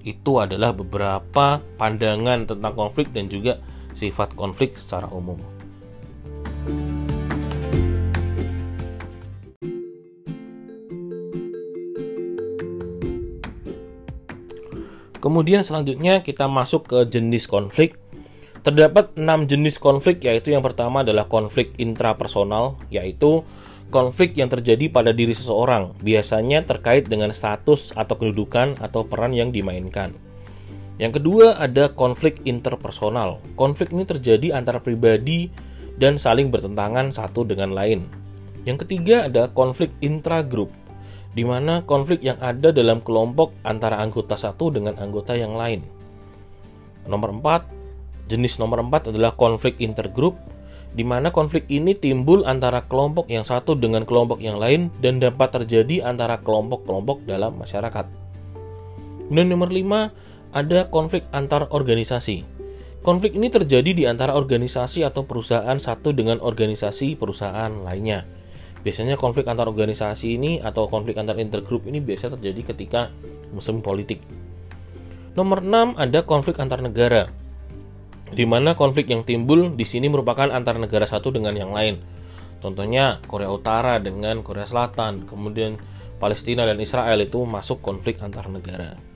Itu 0.00 0.40
adalah 0.40 0.72
beberapa 0.72 1.60
pandangan 1.76 2.48
tentang 2.48 2.72
konflik 2.72 3.12
dan 3.12 3.28
juga 3.28 3.60
sifat 4.00 4.32
konflik 4.32 4.80
secara 4.80 5.12
umum. 5.12 5.36
Kemudian 15.20 15.60
selanjutnya 15.60 16.24
kita 16.24 16.48
masuk 16.48 16.88
ke 16.88 16.98
jenis 17.12 17.44
konflik. 17.44 18.00
Terdapat 18.64 19.16
enam 19.20 19.44
jenis 19.44 19.76
konflik 19.76 20.24
yaitu 20.24 20.52
yang 20.52 20.64
pertama 20.64 21.04
adalah 21.04 21.28
konflik 21.28 21.76
intrapersonal 21.76 22.80
yaitu 22.88 23.44
konflik 23.92 24.36
yang 24.36 24.48
terjadi 24.48 24.88
pada 24.88 25.12
diri 25.12 25.36
seseorang, 25.36 25.96
biasanya 26.00 26.64
terkait 26.64 27.08
dengan 27.08 27.32
status 27.36 27.92
atau 27.92 28.16
kedudukan 28.16 28.80
atau 28.80 29.04
peran 29.04 29.36
yang 29.36 29.52
dimainkan. 29.52 30.29
Yang 31.00 31.24
kedua 31.24 31.56
ada 31.56 31.88
konflik 31.96 32.44
interpersonal. 32.44 33.40
Konflik 33.56 33.88
ini 33.96 34.04
terjadi 34.04 34.52
antara 34.52 34.84
pribadi 34.84 35.48
dan 35.96 36.20
saling 36.20 36.52
bertentangan 36.52 37.08
satu 37.16 37.48
dengan 37.48 37.72
lain. 37.72 38.04
Yang 38.68 38.84
ketiga 38.84 39.24
ada 39.24 39.48
konflik 39.48 39.88
intragrup 40.04 40.68
di 41.30 41.46
mana 41.46 41.86
konflik 41.86 42.26
yang 42.26 42.38
ada 42.42 42.74
dalam 42.74 42.98
kelompok 43.00 43.54
antara 43.62 44.02
anggota 44.02 44.34
satu 44.34 44.74
dengan 44.74 44.98
anggota 44.98 45.38
yang 45.38 45.54
lain. 45.54 45.82
Nomor 47.06 47.32
4, 47.38 48.30
jenis 48.30 48.58
nomor 48.58 48.82
4 48.82 49.14
adalah 49.14 49.34
konflik 49.38 49.78
intergrup, 49.78 50.36
di 50.90 51.06
mana 51.06 51.30
konflik 51.30 51.70
ini 51.70 51.94
timbul 51.94 52.42
antara 52.42 52.82
kelompok 52.82 53.30
yang 53.30 53.46
satu 53.46 53.78
dengan 53.78 54.02
kelompok 54.02 54.42
yang 54.42 54.58
lain 54.58 54.90
dan 54.98 55.22
dapat 55.22 55.54
terjadi 55.54 56.02
antara 56.02 56.42
kelompok-kelompok 56.42 57.22
dalam 57.30 57.54
masyarakat. 57.62 58.06
Kemudian 59.30 59.54
nomor 59.54 59.70
5, 59.70 60.10
ada 60.50 60.90
konflik 60.90 61.22
antar 61.30 61.70
organisasi. 61.70 62.42
Konflik 63.00 63.32
ini 63.38 63.48
terjadi 63.48 63.90
di 63.96 64.04
antara 64.04 64.36
organisasi 64.36 65.06
atau 65.06 65.24
perusahaan 65.24 65.78
satu 65.80 66.12
dengan 66.12 66.36
organisasi 66.42 67.16
perusahaan 67.16 67.72
lainnya. 67.80 68.28
Biasanya 68.84 69.16
konflik 69.16 69.48
antar 69.48 69.68
organisasi 69.68 70.36
ini 70.36 70.60
atau 70.60 70.88
konflik 70.88 71.16
antar 71.16 71.40
intergroup 71.40 71.88
ini 71.88 72.00
biasa 72.00 72.32
terjadi 72.36 72.74
ketika 72.74 73.08
musim 73.52 73.80
politik. 73.80 74.20
Nomor 75.32 75.64
6 75.64 75.96
ada 75.96 76.20
konflik 76.28 76.60
antar 76.60 76.84
negara. 76.84 77.28
Di 78.30 78.44
mana 78.44 78.76
konflik 78.76 79.08
yang 79.08 79.24
timbul 79.24 79.72
di 79.74 79.86
sini 79.88 80.12
merupakan 80.12 80.48
antar 80.52 80.76
negara 80.76 81.08
satu 81.08 81.32
dengan 81.32 81.56
yang 81.56 81.72
lain. 81.72 82.00
Contohnya 82.60 83.24
Korea 83.24 83.48
Utara 83.48 83.96
dengan 83.96 84.44
Korea 84.44 84.68
Selatan, 84.68 85.24
kemudian 85.24 85.80
Palestina 86.20 86.68
dan 86.68 86.76
Israel 86.76 87.16
itu 87.24 87.40
masuk 87.48 87.80
konflik 87.80 88.20
antar 88.20 88.52
negara. 88.52 89.09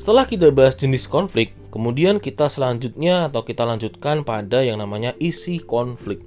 Setelah 0.00 0.24
kita 0.24 0.48
bahas 0.48 0.80
jenis 0.80 1.04
konflik, 1.04 1.52
kemudian 1.68 2.24
kita 2.24 2.48
selanjutnya 2.48 3.28
atau 3.28 3.44
kita 3.44 3.68
lanjutkan 3.68 4.24
pada 4.24 4.64
yang 4.64 4.80
namanya 4.80 5.12
isi 5.20 5.60
konflik 5.60 6.24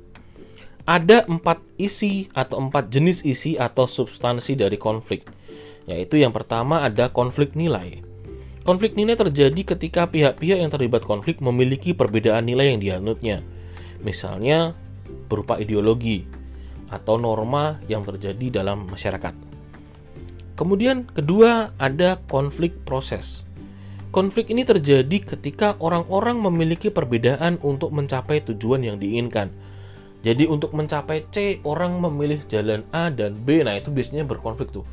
ada 0.83 1.23
empat 1.23 1.63
isi 1.79 2.27
atau 2.35 2.67
empat 2.67 2.91
jenis 2.91 3.23
isi 3.23 3.55
atau 3.55 3.87
substansi 3.87 4.59
dari 4.59 4.75
konflik. 4.75 5.23
Yaitu 5.87 6.19
yang 6.19 6.35
pertama 6.35 6.83
ada 6.83 7.11
konflik 7.11 7.55
nilai. 7.55 8.03
Konflik 8.63 8.95
nilai 8.95 9.15
terjadi 9.19 9.75
ketika 9.75 10.07
pihak-pihak 10.07 10.59
yang 10.59 10.71
terlibat 10.71 11.03
konflik 11.03 11.41
memiliki 11.43 11.91
perbedaan 11.91 12.47
nilai 12.47 12.75
yang 12.75 12.79
dianutnya. 12.79 13.43
Misalnya 14.03 14.75
berupa 15.27 15.59
ideologi 15.59 16.23
atau 16.87 17.19
norma 17.19 17.79
yang 17.89 18.05
terjadi 18.05 18.63
dalam 18.63 18.87
masyarakat. 18.87 19.35
Kemudian 20.53 21.09
kedua 21.09 21.75
ada 21.81 22.21
konflik 22.29 22.85
proses. 22.85 23.43
Konflik 24.13 24.53
ini 24.53 24.61
terjadi 24.61 25.25
ketika 25.25 25.73
orang-orang 25.81 26.37
memiliki 26.37 26.93
perbedaan 26.93 27.57
untuk 27.65 27.89
mencapai 27.89 28.45
tujuan 28.45 28.85
yang 28.85 29.01
diinginkan 29.01 29.49
Jadi 30.21 30.45
untuk 30.45 30.77
mencapai 30.77 31.25
C 31.33 31.57
orang 31.65 31.97
memilih 31.97 32.39
jalan 32.45 32.85
A 32.93 33.09
dan 33.09 33.33
B. 33.35 33.65
Nah 33.65 33.75
itu 33.75 33.89
biasanya 33.91 34.23
berkonflik 34.23 34.71
tuh. 34.71 34.85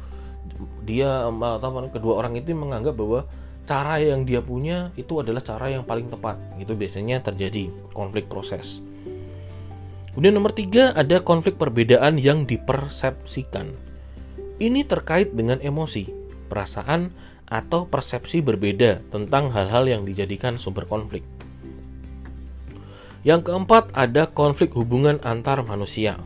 Dia 0.83 1.29
atau 1.31 1.87
kedua 1.87 2.19
orang 2.19 2.35
itu 2.35 2.51
menganggap 2.51 2.99
bahwa 2.99 3.29
cara 3.63 4.03
yang 4.03 4.27
dia 4.27 4.43
punya 4.43 4.91
itu 4.99 5.23
adalah 5.23 5.39
cara 5.39 5.71
yang 5.71 5.87
paling 5.87 6.11
tepat. 6.11 6.35
Itu 6.59 6.75
biasanya 6.75 7.23
terjadi 7.23 7.71
konflik 7.95 8.27
proses. 8.27 8.83
Kemudian 10.11 10.35
nomor 10.35 10.51
tiga 10.51 10.91
ada 10.99 11.23
konflik 11.23 11.55
perbedaan 11.55 12.19
yang 12.19 12.43
dipersepsikan. 12.43 13.71
Ini 14.59 14.83
terkait 14.83 15.31
dengan 15.31 15.63
emosi, 15.63 16.11
perasaan, 16.51 17.15
atau 17.51 17.85
persepsi 17.91 18.41
berbeda 18.41 19.03
tentang 19.11 19.51
hal-hal 19.51 19.91
yang 19.91 20.03
dijadikan 20.07 20.57
sumber 20.57 20.87
konflik. 20.87 21.27
Yang 23.27 23.53
keempat, 23.53 23.93
ada 23.93 24.31
konflik 24.31 24.73
hubungan 24.73 25.21
antar 25.21 25.61
manusia. 25.67 26.17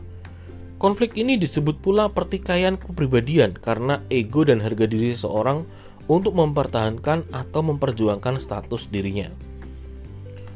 Konflik 0.79 1.17
ini 1.19 1.35
disebut 1.35 1.81
pula 1.83 2.07
pertikaian 2.07 2.79
kepribadian 2.79 3.57
karena 3.57 3.99
ego 4.07 4.47
dan 4.47 4.63
harga 4.63 4.87
diri 4.87 5.11
seseorang 5.11 5.67
untuk 6.05 6.37
mempertahankan 6.37 7.27
atau 7.33 7.61
memperjuangkan 7.65 8.37
status 8.39 8.87
dirinya. 8.87 9.27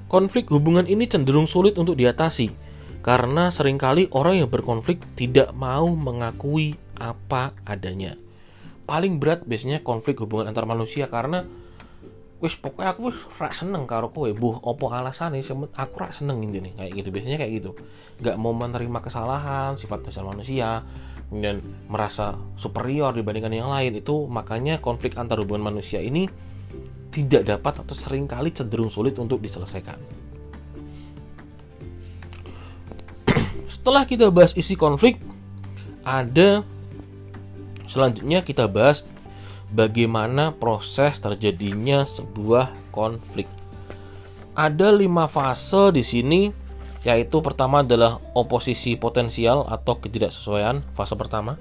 Konflik 0.07 0.47
hubungan 0.53 0.85
ini 0.85 1.09
cenderung 1.09 1.49
sulit 1.49 1.75
untuk 1.81 1.97
diatasi 1.97 2.51
karena 2.99 3.49
sering 3.49 3.79
kali 3.79 4.11
orang 4.11 4.43
yang 4.43 4.49
berkonflik 4.51 4.99
tidak 5.15 5.55
mau 5.55 5.87
mengakui 5.87 6.75
apa 6.99 7.55
adanya. 7.63 8.28
Paling 8.89 9.21
berat 9.21 9.45
biasanya 9.45 9.85
konflik 9.85 10.17
hubungan 10.17 10.49
antar 10.49 10.65
manusia 10.65 11.05
karena 11.05 11.45
wis 12.41 12.55
pokoknya 12.57 12.95
aku 12.97 13.13
wis 13.13 13.19
rak 13.37 13.53
seneng 13.53 13.85
karo 13.85 14.09
kowe. 14.09 14.25
Buh 14.33 14.57
opo 14.65 14.89
alasan 14.89 15.37
nih 15.37 15.45
aku 15.77 15.95
rak 16.01 16.17
seneng 16.17 16.41
ini 16.41 16.57
nih 16.57 16.73
kayak 16.73 16.91
gitu. 16.97 17.09
Biasanya 17.13 17.37
kayak 17.37 17.53
gitu. 17.61 17.77
Nggak 18.25 18.35
mau 18.41 18.57
menerima 18.57 18.99
kesalahan 19.05 19.77
sifat 19.77 20.09
dasar 20.09 20.25
manusia 20.25 20.81
kemudian 21.29 21.61
merasa 21.85 22.33
superior 22.57 23.13
dibandingkan 23.13 23.53
yang 23.53 23.69
lain. 23.69 24.01
Itu 24.01 24.25
makanya 24.25 24.81
konflik 24.81 25.13
antar 25.21 25.37
hubungan 25.37 25.69
manusia 25.69 26.01
ini 26.01 26.25
tidak 27.13 27.45
dapat 27.45 27.85
atau 27.85 27.93
sering 27.93 28.25
kali 28.25 28.49
cenderung 28.49 28.89
sulit 28.89 29.13
untuk 29.21 29.37
diselesaikan. 29.37 30.01
Setelah 33.73 34.09
kita 34.09 34.33
bahas 34.33 34.57
isi 34.57 34.73
konflik 34.73 35.21
ada 36.01 36.65
selanjutnya 37.89 38.45
kita 38.45 38.69
bahas 38.69 39.01
bagaimana 39.73 40.53
proses 40.53 41.17
terjadinya 41.17 42.05
sebuah 42.05 42.69
konflik. 42.93 43.49
Ada 44.53 44.93
lima 44.93 45.25
fase 45.25 45.93
di 45.95 46.03
sini, 46.03 46.41
yaitu 47.01 47.39
pertama 47.39 47.79
adalah 47.81 48.19
oposisi 48.35 48.99
potensial 48.99 49.63
atau 49.65 49.97
ketidaksesuaian, 49.97 50.83
fase 50.93 51.15
pertama. 51.15 51.55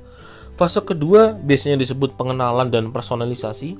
Fase 0.59 0.83
kedua 0.83 1.39
biasanya 1.39 1.79
disebut 1.79 2.19
pengenalan 2.19 2.67
dan 2.69 2.91
personalisasi. 2.91 3.79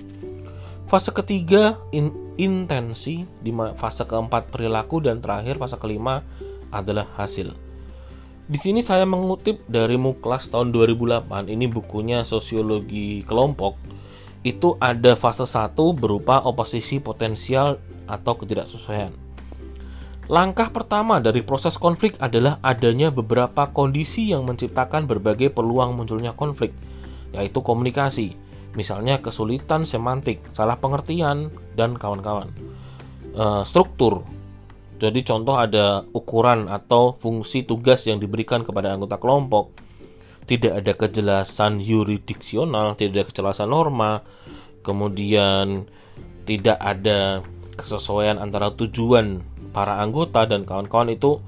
Fase 0.87 1.11
ketiga 1.13 1.77
in 1.93 2.15
intensi, 2.39 3.27
di 3.43 3.51
fase 3.75 4.07
keempat 4.07 4.49
perilaku 4.55 5.03
dan 5.03 5.19
terakhir 5.19 5.59
fase 5.59 5.77
kelima 5.77 6.23
adalah 6.71 7.11
hasil. 7.19 7.68
Di 8.49 8.57
sini 8.57 8.81
saya 8.81 9.05
mengutip 9.05 9.61
dari 9.69 10.01
Muklas 10.01 10.49
tahun 10.49 10.73
2008. 10.73 11.53
Ini 11.53 11.69
bukunya 11.69 12.25
Sosiologi 12.25 13.21
Kelompok 13.29 13.77
itu 14.41 14.73
ada 14.81 15.13
fase 15.13 15.45
1 15.45 15.77
berupa 15.93 16.41
oposisi 16.41 16.97
potensial 16.97 17.77
atau 18.09 18.41
ketidaksesuaian. 18.41 19.13
Langkah 20.33 20.73
pertama 20.73 21.21
dari 21.21 21.45
proses 21.45 21.77
konflik 21.77 22.17
adalah 22.25 22.57
adanya 22.65 23.13
beberapa 23.13 23.69
kondisi 23.69 24.33
yang 24.33 24.49
menciptakan 24.49 25.05
berbagai 25.05 25.53
peluang 25.53 25.93
munculnya 25.93 26.33
konflik, 26.33 26.73
yaitu 27.37 27.61
komunikasi, 27.61 28.33
misalnya 28.73 29.21
kesulitan 29.21 29.85
semantik, 29.85 30.41
salah 30.57 30.81
pengertian, 30.81 31.53
dan 31.77 31.97
kawan-kawan. 32.01 32.49
E, 33.33 33.45
struktur, 33.69 34.25
jadi 34.99 35.23
contoh 35.23 35.55
ada 35.55 36.03
ukuran 36.11 36.67
atau 36.67 37.15
fungsi 37.15 37.63
tugas 37.63 38.03
yang 38.11 38.19
diberikan 38.19 38.67
kepada 38.67 38.91
anggota 38.91 39.15
kelompok, 39.15 39.71
tidak 40.51 40.83
ada 40.83 40.93
kejelasan 40.99 41.79
yuridiksional, 41.79 42.99
tidak 42.99 43.13
ada 43.15 43.25
kejelasan 43.31 43.71
norma, 43.71 44.27
kemudian 44.83 45.87
tidak 46.43 46.83
ada 46.83 47.47
kesesuaian 47.79 48.43
antara 48.43 48.75
tujuan 48.75 49.39
para 49.71 50.03
anggota 50.03 50.51
dan 50.51 50.67
kawan-kawan 50.67 51.15
itu 51.15 51.39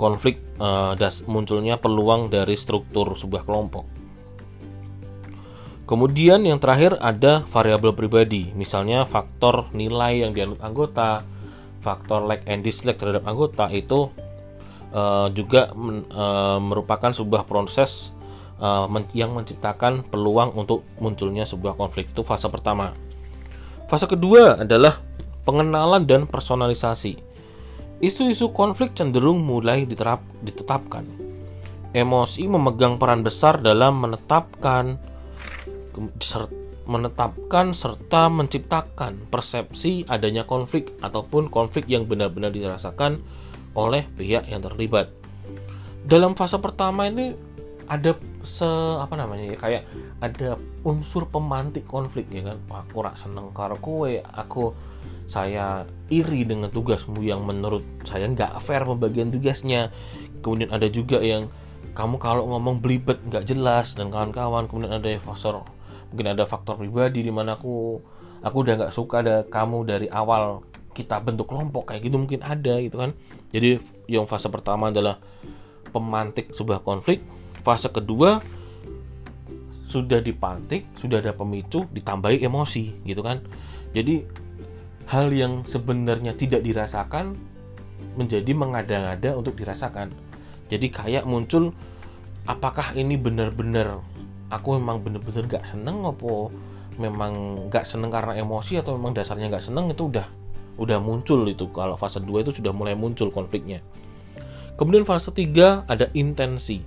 konflik 0.00 0.40
uh, 0.56 0.96
das 0.96 1.28
munculnya 1.28 1.76
peluang 1.76 2.32
dari 2.32 2.56
struktur 2.56 3.12
sebuah 3.12 3.44
kelompok. 3.44 3.84
Kemudian 5.86 6.42
yang 6.42 6.58
terakhir 6.58 6.98
ada 6.98 7.46
variabel 7.46 7.94
pribadi, 7.94 8.50
misalnya 8.56 9.06
faktor 9.06 9.70
nilai 9.70 10.24
yang 10.24 10.34
dianut 10.34 10.58
anggota, 10.58 11.22
faktor 11.80 12.24
like 12.24 12.42
and 12.48 12.62
dislike 12.62 12.98
terhadap 12.98 13.24
anggota 13.24 13.70
itu 13.70 14.10
uh, 14.92 15.28
juga 15.32 15.72
men, 15.76 16.04
uh, 16.12 16.58
merupakan 16.60 17.12
sebuah 17.12 17.44
proses 17.48 18.12
uh, 18.60 18.88
men 18.88 19.04
yang 19.12 19.32
menciptakan 19.32 20.04
peluang 20.08 20.52
untuk 20.56 20.84
munculnya 20.98 21.44
sebuah 21.44 21.76
konflik 21.76 22.12
itu 22.12 22.22
fase 22.24 22.48
pertama. 22.48 22.92
Fase 23.86 24.10
kedua 24.10 24.66
adalah 24.66 24.98
pengenalan 25.46 26.02
dan 26.02 26.26
personalisasi. 26.26 27.22
Isu-isu 28.02 28.52
konflik 28.52 28.92
cenderung 28.92 29.40
mulai 29.40 29.88
diterap, 29.88 30.20
ditetapkan. 30.44 31.06
Emosi 31.96 32.44
memegang 32.44 33.00
peran 33.00 33.24
besar 33.24 33.56
dalam 33.62 34.04
menetapkan 34.04 35.00
menetapkan 36.86 37.74
serta 37.74 38.30
menciptakan 38.30 39.26
persepsi 39.28 40.06
adanya 40.06 40.46
konflik 40.46 40.94
ataupun 41.02 41.50
konflik 41.50 41.90
yang 41.90 42.06
benar-benar 42.06 42.54
dirasakan 42.54 43.22
oleh 43.74 44.06
pihak 44.16 44.46
yang 44.48 44.62
terlibat. 44.62 45.10
Dalam 46.06 46.38
fase 46.38 46.56
pertama 46.62 47.10
ini 47.10 47.34
ada 47.86 48.18
se 48.42 48.66
apa 48.98 49.14
namanya 49.14 49.54
ya 49.54 49.56
kayak 49.58 49.82
ada 50.22 50.58
unsur 50.82 51.26
pemantik 51.30 51.86
konflik 51.86 52.26
ya 52.30 52.46
kan? 52.54 52.58
Aku 52.70 53.02
rak 53.02 53.18
seneng 53.18 53.50
karo 53.50 53.78
kue 53.78 54.22
aku 54.22 54.74
saya 55.26 55.82
iri 56.06 56.46
dengan 56.46 56.70
tugasmu 56.70 57.18
yang 57.22 57.42
menurut 57.42 57.82
saya 58.06 58.30
nggak 58.30 58.62
fair 58.62 58.86
pembagian 58.86 59.34
tugasnya. 59.34 59.90
Kemudian 60.42 60.70
ada 60.70 60.86
juga 60.86 61.18
yang 61.18 61.50
kamu 61.98 62.22
kalau 62.22 62.46
ngomong 62.54 62.78
belibet 62.78 63.18
nggak 63.26 63.46
jelas 63.50 63.98
dan 63.98 64.14
kawan-kawan. 64.14 64.70
Kemudian 64.70 65.02
ada 65.02 65.10
faktor 65.18 65.66
mungkin 66.16 66.32
ada 66.32 66.48
faktor 66.48 66.80
pribadi 66.80 67.20
di 67.20 67.28
mana 67.28 67.60
aku 67.60 68.00
aku 68.40 68.56
udah 68.64 68.74
nggak 68.80 68.94
suka 68.96 69.20
ada 69.20 69.44
kamu 69.44 69.84
dari 69.84 70.08
awal 70.08 70.64
kita 70.96 71.20
bentuk 71.20 71.52
kelompok 71.52 71.92
kayak 71.92 72.08
gitu 72.08 72.16
mungkin 72.16 72.40
ada 72.40 72.80
gitu 72.80 72.96
kan. 72.96 73.12
Jadi 73.52 73.76
yang 74.08 74.24
fase 74.24 74.48
pertama 74.48 74.88
adalah 74.88 75.20
pemantik 75.92 76.56
sebuah 76.56 76.80
konflik 76.80 77.20
fase 77.60 77.92
kedua 77.92 78.40
sudah 79.84 80.24
dipantik 80.24 80.88
sudah 80.96 81.20
ada 81.20 81.36
pemicu 81.36 81.84
ditambahi 81.92 82.40
emosi 82.40 83.04
gitu 83.04 83.20
kan. 83.20 83.44
Jadi 83.92 84.24
hal 85.12 85.28
yang 85.36 85.68
sebenarnya 85.68 86.32
tidak 86.32 86.64
dirasakan 86.64 87.36
menjadi 88.16 88.56
mengada-ngada 88.56 89.36
untuk 89.36 89.52
dirasakan. 89.60 90.08
Jadi 90.72 90.88
kayak 90.88 91.28
muncul 91.28 91.76
apakah 92.48 92.96
ini 92.96 93.14
benar-benar 93.20 94.00
aku 94.50 94.78
memang 94.78 95.02
benar-benar 95.02 95.44
gak 95.46 95.64
seneng 95.66 96.06
apa 96.06 96.50
memang 96.96 97.66
gak 97.68 97.84
seneng 97.84 98.08
karena 98.08 98.38
emosi 98.40 98.80
atau 98.80 98.96
memang 98.96 99.12
dasarnya 99.12 99.52
gak 99.52 99.64
seneng 99.64 99.92
itu 99.92 100.08
udah 100.08 100.26
udah 100.76 100.98
muncul 101.00 101.40
itu. 101.48 101.72
Kalau 101.72 101.96
fase 101.96 102.20
2 102.20 102.44
itu 102.44 102.52
sudah 102.60 102.72
mulai 102.72 102.92
muncul 102.92 103.32
konfliknya. 103.32 103.80
Kemudian 104.76 105.08
fase 105.08 105.32
3 105.32 105.88
ada 105.88 106.06
intensi. 106.12 106.84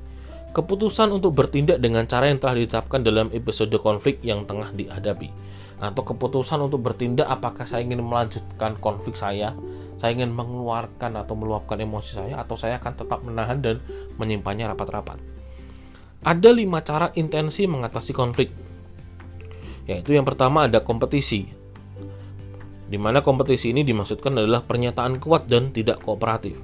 Keputusan 0.50 1.14
untuk 1.14 1.38
bertindak 1.38 1.78
dengan 1.78 2.10
cara 2.10 2.26
yang 2.26 2.42
telah 2.42 2.58
ditetapkan 2.58 3.06
dalam 3.06 3.30
episode 3.34 3.74
konflik 3.82 4.22
yang 4.26 4.46
tengah 4.50 4.74
dihadapi. 4.74 5.30
Atau 5.78 6.06
keputusan 6.06 6.58
untuk 6.62 6.82
bertindak 6.86 7.30
apakah 7.30 7.66
saya 7.66 7.86
ingin 7.86 8.02
melanjutkan 8.02 8.78
konflik 8.82 9.18
saya 9.18 9.54
saya 10.00 10.16
ingin 10.16 10.32
mengeluarkan 10.32 11.12
atau 11.20 11.36
meluapkan 11.36 11.76
emosi 11.76 12.24
saya 12.24 12.40
atau 12.40 12.56
saya 12.56 12.80
akan 12.80 12.94
tetap 12.96 13.20
menahan 13.20 13.60
dan 13.60 13.84
menyimpannya 14.16 14.72
rapat-rapat 14.72 15.39
ada 16.26 16.50
lima 16.52 16.84
cara 16.84 17.12
intensi 17.16 17.66
mengatasi 17.70 18.12
konflik 18.12 18.50
yaitu 19.90 20.14
yang 20.14 20.28
pertama 20.28 20.70
ada 20.70 20.84
kompetisi 20.86 21.60
di 22.90 22.98
mana 22.98 23.22
kompetisi 23.22 23.70
ini 23.70 23.86
dimaksudkan 23.86 24.34
adalah 24.34 24.66
pernyataan 24.66 25.22
kuat 25.22 25.46
dan 25.46 25.70
tidak 25.70 26.02
kooperatif. 26.02 26.58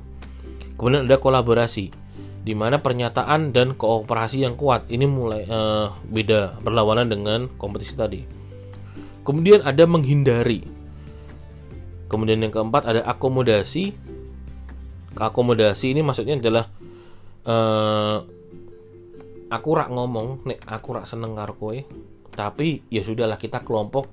Kemudian 0.74 1.06
ada 1.06 1.22
kolaborasi, 1.22 1.94
di 2.42 2.54
mana 2.58 2.82
pernyataan 2.82 3.54
dan 3.54 3.78
kooperasi 3.78 4.42
yang 4.42 4.58
kuat 4.58 4.90
ini 4.90 5.06
mulai 5.06 5.46
uh, 5.46 5.94
beda 6.10 6.58
berlawanan 6.66 7.14
dengan 7.14 7.46
kompetisi 7.62 7.94
tadi. 7.94 8.26
Kemudian 9.22 9.62
ada 9.62 9.86
menghindari. 9.86 10.66
Kemudian 12.10 12.42
yang 12.42 12.54
keempat 12.54 12.90
ada 12.90 13.02
akomodasi. 13.06 13.94
Akomodasi 15.16 15.96
ini 15.96 16.02
maksudnya 16.02 16.42
adalah 16.42 16.66
uh, 17.48 18.26
aku 19.56 19.70
rak 19.80 19.88
ngomong 19.88 20.44
nek 20.44 20.60
aku 20.68 21.00
rak 21.00 21.08
seneng 21.08 21.34
karo 21.40 21.56
kowe 21.56 21.80
tapi 22.36 22.84
ya 22.92 23.02
sudahlah 23.02 23.40
kita 23.40 23.64
kelompok. 23.64 24.12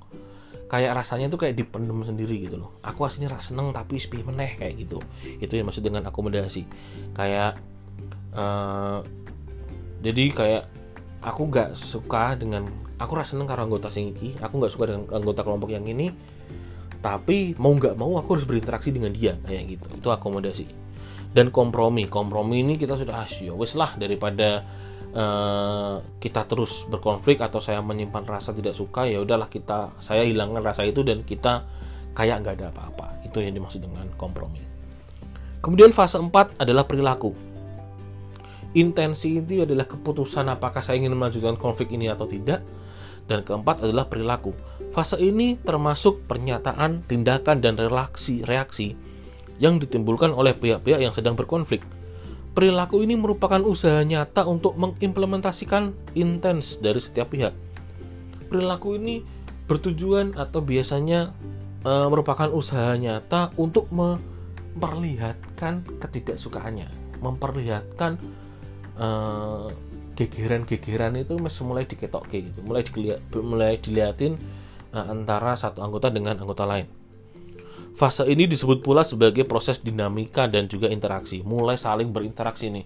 Kayak 0.72 1.04
rasanya 1.04 1.28
tuh 1.28 1.36
kayak 1.36 1.52
dipendem 1.52 2.00
sendiri 2.00 2.48
gitu 2.48 2.56
loh. 2.56 2.72
Aku 2.80 3.04
aslinya 3.04 3.36
rak 3.36 3.44
seneng 3.44 3.76
tapi 3.76 4.00
sepi 4.00 4.24
meneh 4.24 4.56
kayak 4.56 4.80
gitu. 4.80 5.04
Itu 5.36 5.60
yang 5.60 5.68
maksud 5.68 5.84
dengan 5.84 6.08
akomodasi. 6.08 6.64
Kayak 7.12 7.60
uh, 8.32 9.04
jadi 10.00 10.24
kayak 10.32 10.64
aku 11.20 11.52
gak 11.52 11.76
suka 11.76 12.40
dengan 12.40 12.64
aku 12.96 13.12
rak 13.12 13.28
seneng 13.28 13.44
karo 13.44 13.68
anggota 13.68 13.92
sing 13.92 14.16
aku 14.40 14.64
gak 14.64 14.72
suka 14.72 14.96
dengan 14.96 15.12
anggota 15.12 15.44
kelompok 15.44 15.76
yang 15.76 15.84
ini. 15.84 16.08
Tapi 17.02 17.58
mau 17.58 17.74
nggak 17.74 17.98
mau 17.98 18.14
aku 18.16 18.38
harus 18.38 18.46
berinteraksi 18.46 18.94
dengan 18.94 19.12
dia 19.12 19.36
kayak 19.44 19.76
gitu. 19.76 19.86
Itu 19.98 20.08
akomodasi. 20.08 20.70
Dan 21.36 21.52
kompromi. 21.52 22.08
Kompromi 22.08 22.64
ini 22.64 22.80
kita 22.80 22.96
sudah 22.96 23.26
asyik 23.26 23.52
ah, 23.52 23.58
wes 23.60 23.76
lah 23.76 23.92
daripada 24.00 24.64
uh, 25.12 26.02
kita 26.18 26.44
terus 26.44 26.84
berkonflik 26.88 27.40
atau 27.40 27.60
saya 27.62 27.80
menyimpan 27.80 28.24
rasa 28.26 28.52
tidak 28.52 28.76
suka 28.76 29.08
ya 29.08 29.20
udahlah 29.20 29.48
kita 29.48 29.96
saya 30.02 30.26
hilangkan 30.26 30.60
rasa 30.60 30.84
itu 30.84 31.00
dan 31.06 31.24
kita 31.24 31.64
kayak 32.12 32.44
nggak 32.44 32.54
ada 32.60 32.66
apa-apa 32.72 33.24
itu 33.24 33.40
yang 33.40 33.56
dimaksud 33.56 33.80
dengan 33.80 34.08
kompromi 34.20 34.60
kemudian 35.64 35.94
fase 35.94 36.20
4 36.20 36.60
adalah 36.60 36.84
perilaku 36.84 37.32
intensi 38.72 39.40
itu 39.40 39.64
adalah 39.64 39.84
keputusan 39.84 40.48
apakah 40.48 40.80
saya 40.80 41.00
ingin 41.00 41.16
melanjutkan 41.16 41.56
konflik 41.60 41.92
ini 41.92 42.08
atau 42.08 42.24
tidak 42.24 42.64
dan 43.30 43.46
keempat 43.46 43.86
adalah 43.86 44.06
perilaku. 44.10 44.54
Fase 44.92 45.16
ini 45.16 45.56
termasuk 45.56 46.26
pernyataan, 46.26 47.06
tindakan, 47.06 47.62
dan 47.62 47.78
reaksi 47.78 48.42
reaksi 48.44 48.92
yang 49.62 49.78
ditimbulkan 49.78 50.34
oleh 50.34 50.52
pihak-pihak 50.52 51.00
yang 51.00 51.14
sedang 51.14 51.38
berkonflik. 51.38 51.80
Perilaku 52.52 53.00
ini 53.00 53.16
merupakan 53.16 53.64
usaha 53.64 54.04
nyata 54.04 54.44
untuk 54.44 54.76
mengimplementasikan 54.76 55.96
intens 56.12 56.76
dari 56.76 57.00
setiap 57.00 57.32
pihak. 57.32 57.56
Perilaku 58.52 59.00
ini 59.00 59.24
bertujuan 59.64 60.36
atau 60.36 60.60
biasanya 60.60 61.32
e, 61.80 61.92
merupakan 62.12 62.52
usaha 62.52 62.92
nyata 62.92 63.56
untuk 63.56 63.88
memperlihatkan 63.88 65.96
ketidaksukaannya, 65.96 66.92
memperlihatkan 67.24 68.20
e, 69.00 69.08
gegeran-gegeran 70.16 71.16
itu 71.16 71.40
mulai 71.64 71.84
diketok 71.88 72.28
gitu 72.28 72.60
mulai 72.62 72.84
dilihat 72.84 73.20
mulai 73.32 73.74
dilihatin 73.80 74.36
uh, 74.92 75.08
antara 75.08 75.56
satu 75.56 75.80
anggota 75.80 76.12
dengan 76.12 76.36
anggota 76.36 76.68
lain 76.68 76.86
fase 77.92 78.24
ini 78.24 78.48
disebut 78.48 78.80
pula 78.80 79.04
sebagai 79.04 79.44
proses 79.44 79.80
dinamika 79.80 80.48
dan 80.48 80.66
juga 80.66 80.88
interaksi. 80.88 81.44
Mulai 81.44 81.76
saling 81.76 82.08
berinteraksi 82.10 82.72
nih. 82.72 82.84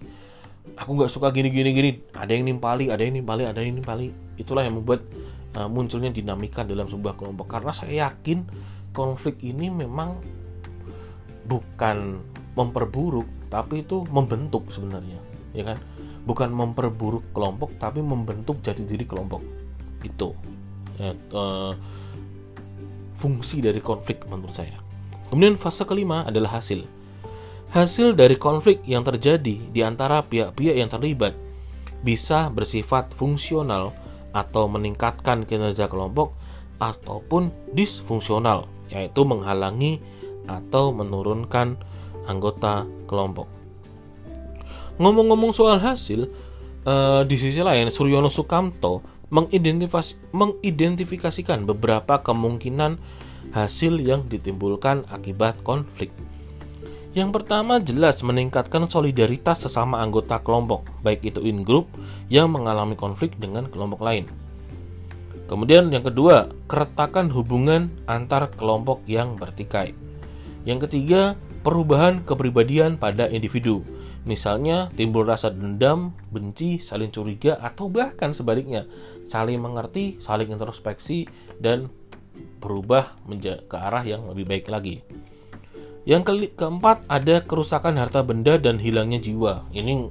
Aku 0.75 0.99
nggak 0.99 1.11
suka 1.11 1.31
gini 1.31 1.47
gini 1.47 1.71
gini. 1.71 1.91
Ada 2.11 2.35
yang 2.35 2.45
nimpali 2.47 2.91
ada 2.91 3.01
yang 3.01 3.15
nimpali 3.23 3.47
ada 3.47 3.59
yang 3.63 3.79
nimpali 3.79 4.11
itulah 4.35 4.67
yang 4.67 4.83
membuat 4.83 5.07
uh, 5.55 5.71
munculnya 5.71 6.11
dinamika 6.11 6.67
dalam 6.67 6.91
sebuah 6.91 7.15
kelompok. 7.15 7.47
Karena 7.47 7.71
saya 7.71 8.11
yakin 8.11 8.43
konflik 8.91 9.39
ini 9.47 9.71
memang 9.71 10.19
bukan 11.47 12.19
memperburuk 12.59 13.27
tapi 13.47 13.87
itu 13.87 14.03
membentuk 14.11 14.67
sebenarnya 14.67 15.19
ya 15.55 15.63
kan? 15.63 15.79
Bukan 16.27 16.51
memperburuk 16.51 17.31
kelompok 17.31 17.79
tapi 17.79 18.03
membentuk 18.03 18.59
jati 18.59 18.83
diri 18.83 19.07
kelompok. 19.07 19.39
Itu 20.03 20.35
ya, 20.99 21.15
uh, 21.31 21.71
fungsi 23.15 23.63
dari 23.63 23.79
konflik 23.79 24.27
menurut 24.27 24.51
saya 24.51 24.86
kemudian 25.29 25.59
fase 25.59 25.83
kelima 25.83 26.23
adalah 26.27 26.59
hasil. 26.59 26.85
Hasil 27.71 28.15
dari 28.15 28.39
konflik 28.39 28.79
yang 28.87 29.03
terjadi 29.03 29.59
di 29.59 29.81
antara 29.83 30.23
pihak-pihak 30.23 30.75
yang 30.79 30.87
terlibat 30.87 31.35
bisa 31.99 32.47
bersifat 32.47 33.11
fungsional 33.11 33.91
atau 34.31 34.71
meningkatkan 34.71 35.43
kinerja 35.43 35.91
kelompok 35.91 36.31
ataupun 36.79 37.51
disfungsional 37.73 38.69
yaitu 38.87 39.27
menghalangi 39.27 39.99
atau 40.47 40.95
menurunkan 40.95 41.75
anggota 42.27 42.87
kelompok. 43.09 43.47
Ngomong-ngomong 44.97 45.51
soal 45.53 45.77
hasil, 45.77 46.31
uh, 46.87 47.21
di 47.27 47.35
sisi 47.37 47.61
lain 47.61 47.91
Suryono 47.91 48.31
Sukamto 48.31 49.03
mengidentifikasi, 49.27 50.31
mengidentifikasikan 50.31 51.67
beberapa 51.67 52.23
kemungkinan 52.23 52.97
hasil 53.51 53.99
yang 54.01 54.25
ditimbulkan 54.27 55.07
akibat 55.11 55.59
konflik. 55.63 56.09
Yang 57.17 57.41
pertama 57.41 57.81
jelas 57.81 58.21
meningkatkan 58.21 58.85
solidaritas 58.85 59.65
sesama 59.65 59.97
anggota 60.05 60.37
kelompok, 60.37 60.85
baik 61.01 61.33
itu 61.33 61.41
in 61.41 61.65
group 61.65 61.89
yang 62.29 62.53
mengalami 62.53 62.93
konflik 62.93 63.33
dengan 63.41 63.65
kelompok 63.73 64.05
lain. 64.05 64.29
Kemudian 65.47 65.89
yang 65.89 66.03
kedua, 66.03 66.51
keretakan 66.67 67.31
hubungan 67.31 67.89
antar 68.05 68.51
kelompok 68.53 69.01
yang 69.07 69.39
bertikai. 69.39 69.95
Yang 70.67 70.91
ketiga, 70.91 71.39
perubahan 71.63 72.21
kepribadian 72.27 72.99
pada 72.99 73.31
individu. 73.31 73.81
Misalnya 74.27 74.91
timbul 74.91 75.23
rasa 75.23 75.47
dendam, 75.47 76.11
benci, 76.35 76.83
saling 76.83 77.15
curiga, 77.15 77.55
atau 77.63 77.87
bahkan 77.87 78.35
sebaliknya, 78.35 78.83
saling 79.31 79.55
mengerti, 79.57 80.19
saling 80.19 80.51
introspeksi, 80.51 81.31
dan 81.63 81.87
berubah 82.57 83.15
ke 83.67 83.77
arah 83.77 84.03
yang 84.03 84.25
lebih 84.27 84.45
baik 84.49 84.67
lagi. 84.67 85.05
Yang 86.07 86.21
ke 86.23 86.33
keempat 86.55 87.03
ada 87.11 87.43
kerusakan 87.43 87.99
harta 87.99 88.23
benda 88.23 88.55
dan 88.55 88.79
hilangnya 88.79 89.19
jiwa. 89.19 89.67
Ini 89.75 90.07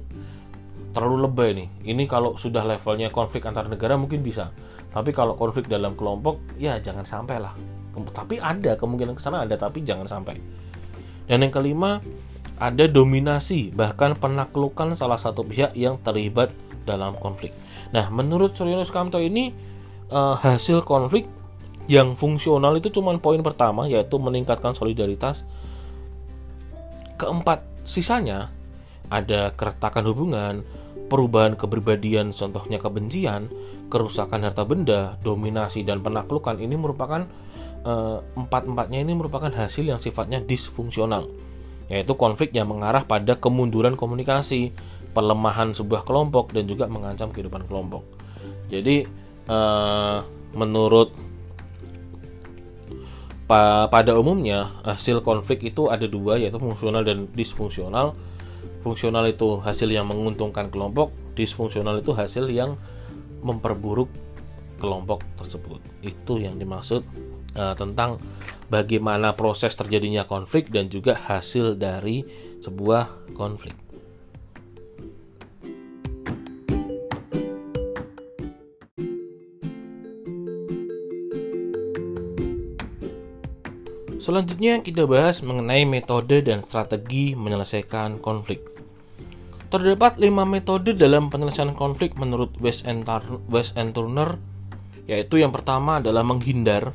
terlalu 0.93 1.17
lebay 1.25 1.49
nih. 1.57 1.69
Ini 1.93 2.03
kalau 2.05 2.37
sudah 2.37 2.61
levelnya 2.61 3.09
konflik 3.09 3.45
antar 3.49 3.65
negara 3.65 3.97
mungkin 3.97 4.21
bisa. 4.21 4.53
Tapi 4.93 5.13
kalau 5.13 5.37
konflik 5.37 5.69
dalam 5.69 5.93
kelompok, 5.97 6.41
ya 6.57 6.77
jangan 6.81 7.05
sampai 7.05 7.37
lah. 7.41 7.53
Tapi 8.13 8.37
ada 8.37 8.77
kemungkinan 8.77 9.17
ke 9.17 9.21
sana 9.21 9.45
ada, 9.45 9.57
tapi 9.57 9.81
jangan 9.81 10.05
sampai. 10.05 10.37
Dan 11.25 11.45
yang 11.45 11.53
kelima, 11.53 12.01
ada 12.57 12.89
dominasi 12.89 13.69
bahkan 13.73 14.17
penaklukan 14.17 14.97
salah 14.97 15.21
satu 15.21 15.45
pihak 15.45 15.77
yang 15.77 16.01
terlibat 16.01 16.49
dalam 16.85 17.13
konflik. 17.17 17.53
Nah, 17.93 18.09
menurut 18.09 18.57
Suryono 18.57 18.81
Sukamto 18.81 19.21
ini 19.21 19.53
uh, 20.09 20.33
hasil 20.33 20.81
konflik 20.81 21.29
yang 21.87 22.19
fungsional 22.19 22.75
itu 22.75 22.91
cuma 22.91 23.15
poin 23.19 23.39
pertama 23.39 23.87
yaitu 23.87 24.19
meningkatkan 24.19 24.75
solidaritas. 24.75 25.47
Keempat, 27.17 27.65
sisanya 27.87 28.51
ada 29.07 29.55
keretakan 29.55 30.05
hubungan, 30.11 30.53
perubahan 31.07 31.55
kepribadian 31.55 32.35
contohnya 32.35 32.77
kebencian, 32.77 33.47
kerusakan 33.87 34.43
harta 34.43 34.67
benda, 34.67 35.15
dominasi 35.23 35.87
dan 35.87 36.03
penaklukan 36.03 36.59
ini 36.59 36.75
merupakan 36.75 37.25
uh, 37.87 38.19
empat-empatnya 38.35 39.01
ini 39.01 39.15
merupakan 39.15 39.49
hasil 39.49 39.87
yang 39.87 39.97
sifatnya 39.97 40.43
disfungsional 40.43 41.31
yaitu 41.87 42.19
konflik 42.19 42.51
yang 42.51 42.67
mengarah 42.67 43.07
pada 43.07 43.39
kemunduran 43.39 43.95
komunikasi, 43.95 44.75
pelemahan 45.15 45.71
sebuah 45.71 46.03
kelompok 46.03 46.51
dan 46.51 46.67
juga 46.67 46.83
mengancam 46.91 47.31
kehidupan 47.31 47.63
kelompok. 47.63 48.03
Jadi 48.67 49.07
uh, 49.47 50.19
menurut 50.51 51.15
pa 53.47 53.87
pada 53.87 54.11
umumnya 54.19 54.75
hasil 54.83 55.23
konflik 55.23 55.63
itu 55.63 55.87
ada 55.87 56.03
dua 56.03 56.35
yaitu 56.35 56.59
fungsional 56.59 57.07
dan 57.07 57.31
disfungsional. 57.31 58.13
Fungsional 58.83 59.27
itu 59.31 59.59
hasil 59.63 59.87
yang 59.87 60.07
menguntungkan 60.07 60.67
kelompok, 60.67 61.15
disfungsional 61.33 61.99
itu 62.03 62.11
hasil 62.11 62.47
yang 62.51 62.75
memperburuk 63.41 64.11
kelompok 64.77 65.23
tersebut. 65.39 65.79
Itu 66.03 66.39
yang 66.43 66.59
dimaksud 66.59 67.01
uh, 67.57 67.75
tentang 67.75 68.21
bagaimana 68.67 69.33
proses 69.33 69.73
terjadinya 69.73 70.27
konflik 70.27 70.69
dan 70.69 70.91
juga 70.91 71.15
hasil 71.17 71.79
dari 71.79 72.23
sebuah 72.61 73.31
konflik. 73.33 73.86
Selanjutnya 84.27 84.83
kita 84.83 85.07
bahas 85.07 85.39
mengenai 85.39 85.87
metode 85.87 86.43
dan 86.43 86.59
strategi 86.59 87.31
menyelesaikan 87.31 88.19
konflik. 88.19 88.59
Terdapat 89.71 90.19
lima 90.19 90.43
metode 90.43 90.91
dalam 90.99 91.31
penyelesaian 91.31 91.71
konflik 91.71 92.19
menurut 92.19 92.51
West 92.59 92.83
and 92.83 93.07
Turner, 93.95 94.35
yaitu 95.07 95.39
yang 95.39 95.55
pertama 95.55 96.03
adalah 96.03 96.27
menghindar 96.27 96.91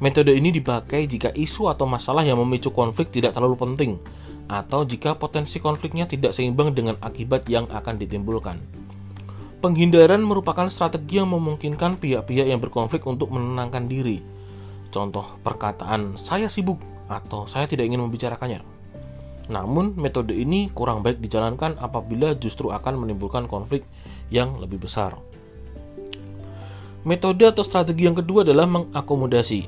Metode 0.00 0.32
ini 0.32 0.48
dipakai 0.48 1.04
jika 1.04 1.28
isu 1.36 1.68
atau 1.68 1.84
masalah 1.84 2.24
yang 2.24 2.40
memicu 2.40 2.72
konflik 2.72 3.12
tidak 3.12 3.36
terlalu 3.36 3.60
penting, 3.60 4.00
atau 4.48 4.88
jika 4.88 5.12
potensi 5.12 5.60
konfliknya 5.60 6.08
tidak 6.08 6.32
seimbang 6.32 6.72
dengan 6.72 6.96
akibat 7.04 7.44
yang 7.52 7.68
akan 7.68 8.00
ditimbulkan. 8.00 8.56
Penghindaran 9.60 10.24
merupakan 10.24 10.64
strategi 10.72 11.20
yang 11.20 11.28
memungkinkan 11.28 12.00
pihak-pihak 12.00 12.48
yang 12.48 12.64
berkonflik 12.64 13.04
untuk 13.04 13.28
menenangkan 13.36 13.84
diri. 13.92 14.39
Contoh 14.90 15.38
perkataan 15.46 16.18
"saya 16.18 16.50
sibuk" 16.50 16.82
atau 17.06 17.46
"saya 17.46 17.70
tidak 17.70 17.86
ingin 17.86 18.02
membicarakannya". 18.02 18.62
Namun, 19.50 19.98
metode 19.98 20.30
ini 20.30 20.70
kurang 20.70 21.02
baik 21.02 21.18
dijalankan 21.18 21.74
apabila 21.82 22.38
justru 22.38 22.70
akan 22.70 23.02
menimbulkan 23.02 23.50
konflik 23.50 23.82
yang 24.30 24.54
lebih 24.62 24.78
besar. 24.78 25.18
Metode 27.02 27.48
atau 27.50 27.66
strategi 27.66 28.06
yang 28.06 28.14
kedua 28.14 28.46
adalah 28.46 28.70
mengakomodasi. 28.70 29.66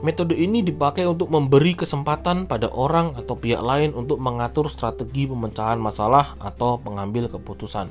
Metode 0.00 0.36
ini 0.36 0.60
dipakai 0.60 1.04
untuk 1.08 1.32
memberi 1.32 1.76
kesempatan 1.76 2.44
pada 2.44 2.68
orang 2.72 3.16
atau 3.16 3.36
pihak 3.36 3.60
lain 3.60 3.92
untuk 3.96 4.20
mengatur 4.20 4.68
strategi 4.68 5.24
pemecahan 5.24 5.80
masalah 5.80 6.36
atau 6.40 6.76
pengambil 6.76 7.28
keputusan, 7.28 7.88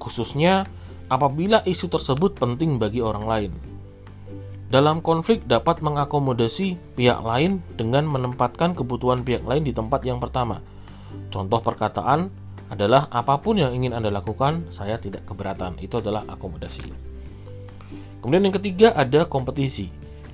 khususnya 0.00 0.64
apabila 1.12 1.60
isu 1.64 1.92
tersebut 1.92 2.40
penting 2.40 2.80
bagi 2.80 3.04
orang 3.04 3.24
lain. 3.28 3.75
Dalam 4.66 4.98
konflik 4.98 5.46
dapat 5.46 5.78
mengakomodasi 5.78 6.98
pihak 6.98 7.22
lain 7.22 7.62
dengan 7.78 8.02
menempatkan 8.02 8.74
kebutuhan 8.74 9.22
pihak 9.22 9.46
lain 9.46 9.62
di 9.62 9.70
tempat 9.70 10.02
yang 10.02 10.18
pertama. 10.18 10.58
Contoh 11.30 11.62
perkataan 11.62 12.34
adalah 12.66 13.06
apa 13.14 13.38
pun 13.38 13.62
yang 13.62 13.70
ingin 13.70 13.94
Anda 13.94 14.10
lakukan, 14.10 14.74
saya 14.74 14.98
tidak 14.98 15.22
keberatan. 15.22 15.78
Itu 15.78 16.02
adalah 16.02 16.26
akomodasi. 16.26 16.82
Kemudian 18.18 18.42
yang 18.42 18.56
ketiga 18.58 18.90
ada 18.90 19.30
kompetisi. 19.30 19.86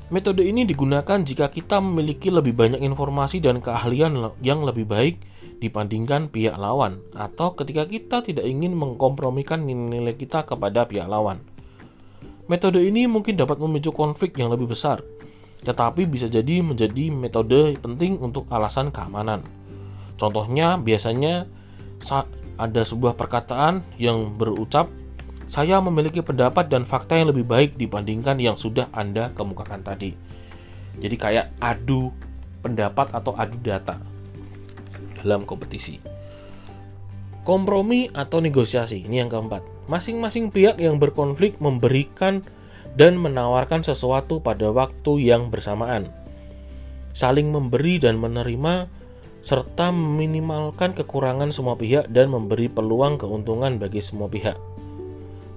Metode 0.08 0.48
ini 0.48 0.64
digunakan 0.64 1.20
jika 1.20 1.52
kita 1.52 1.84
memiliki 1.84 2.32
lebih 2.32 2.56
banyak 2.56 2.80
informasi 2.80 3.36
dan 3.44 3.60
keahlian 3.60 4.32
yang 4.40 4.64
lebih 4.64 4.88
baik 4.88 5.20
dibandingkan 5.60 6.32
pihak 6.32 6.56
lawan 6.56 7.04
atau 7.12 7.52
ketika 7.52 7.84
kita 7.84 8.24
tidak 8.24 8.48
ingin 8.48 8.72
mengkompromikan 8.72 9.60
nilai 9.68 10.16
kita 10.16 10.48
kepada 10.48 10.88
pihak 10.88 11.04
lawan. 11.04 11.51
Metode 12.50 12.82
ini 12.82 13.06
mungkin 13.06 13.38
dapat 13.38 13.62
memicu 13.62 13.94
konflik 13.94 14.34
yang 14.34 14.50
lebih 14.50 14.70
besar, 14.70 14.98
tetapi 15.62 16.10
bisa 16.10 16.26
jadi 16.26 16.58
menjadi 16.58 17.10
metode 17.14 17.78
penting 17.78 18.18
untuk 18.18 18.50
alasan 18.50 18.90
keamanan. 18.90 19.46
Contohnya 20.18 20.74
biasanya 20.78 21.46
ada 22.58 22.82
sebuah 22.82 23.14
perkataan 23.14 23.86
yang 23.98 24.34
berucap 24.34 24.90
saya 25.52 25.84
memiliki 25.84 26.24
pendapat 26.24 26.72
dan 26.72 26.88
fakta 26.88 27.20
yang 27.20 27.28
lebih 27.28 27.44
baik 27.44 27.76
dibandingkan 27.76 28.40
yang 28.40 28.56
sudah 28.56 28.88
Anda 28.88 29.36
kemukakan 29.36 29.84
tadi. 29.84 30.16
Jadi 30.96 31.16
kayak 31.20 31.52
adu 31.60 32.08
pendapat 32.64 33.12
atau 33.12 33.36
adu 33.36 33.60
data 33.60 34.00
dalam 35.20 35.44
kompetisi. 35.44 36.00
Kompromi 37.44 38.08
atau 38.16 38.40
negosiasi, 38.40 39.04
ini 39.04 39.20
yang 39.20 39.28
keempat. 39.28 39.71
Masing-masing 39.90 40.54
pihak 40.54 40.78
yang 40.78 41.02
berkonflik 41.02 41.58
memberikan 41.58 42.44
dan 42.94 43.18
menawarkan 43.18 43.82
sesuatu 43.82 44.38
pada 44.38 44.70
waktu 44.70 45.32
yang 45.32 45.48
bersamaan. 45.48 46.12
Saling 47.12 47.52
memberi 47.52 48.00
dan 48.00 48.20
menerima 48.20 48.88
serta 49.42 49.90
meminimalkan 49.90 50.94
kekurangan 50.94 51.50
semua 51.50 51.74
pihak 51.74 52.08
dan 52.14 52.30
memberi 52.30 52.70
peluang 52.70 53.18
keuntungan 53.18 53.76
bagi 53.76 53.98
semua 53.98 54.30
pihak. 54.30 54.54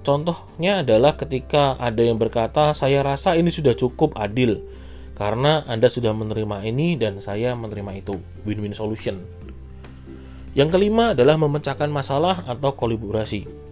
Contohnya 0.01 0.85
adalah 0.85 1.17
ketika 1.17 1.77
ada 1.77 2.01
yang 2.01 2.17
berkata, 2.17 2.73
"Saya 2.73 3.01
rasa 3.05 3.37
ini 3.37 3.49
sudah 3.53 3.73
cukup 3.77 4.17
adil 4.17 4.61
karena 5.17 5.65
Anda 5.69 5.89
sudah 5.89 6.13
menerima 6.13 6.65
ini 6.65 6.97
dan 6.97 7.21
saya 7.21 7.53
menerima 7.53 8.05
itu." 8.05 8.17
Win-win 8.45 8.73
solution. 8.73 9.21
Yang 10.53 10.69
kelima 10.77 11.17
adalah 11.17 11.35
memecahkan 11.41 11.89
masalah 11.89 12.45
atau 12.45 12.73
kolaborasi. 12.73 13.64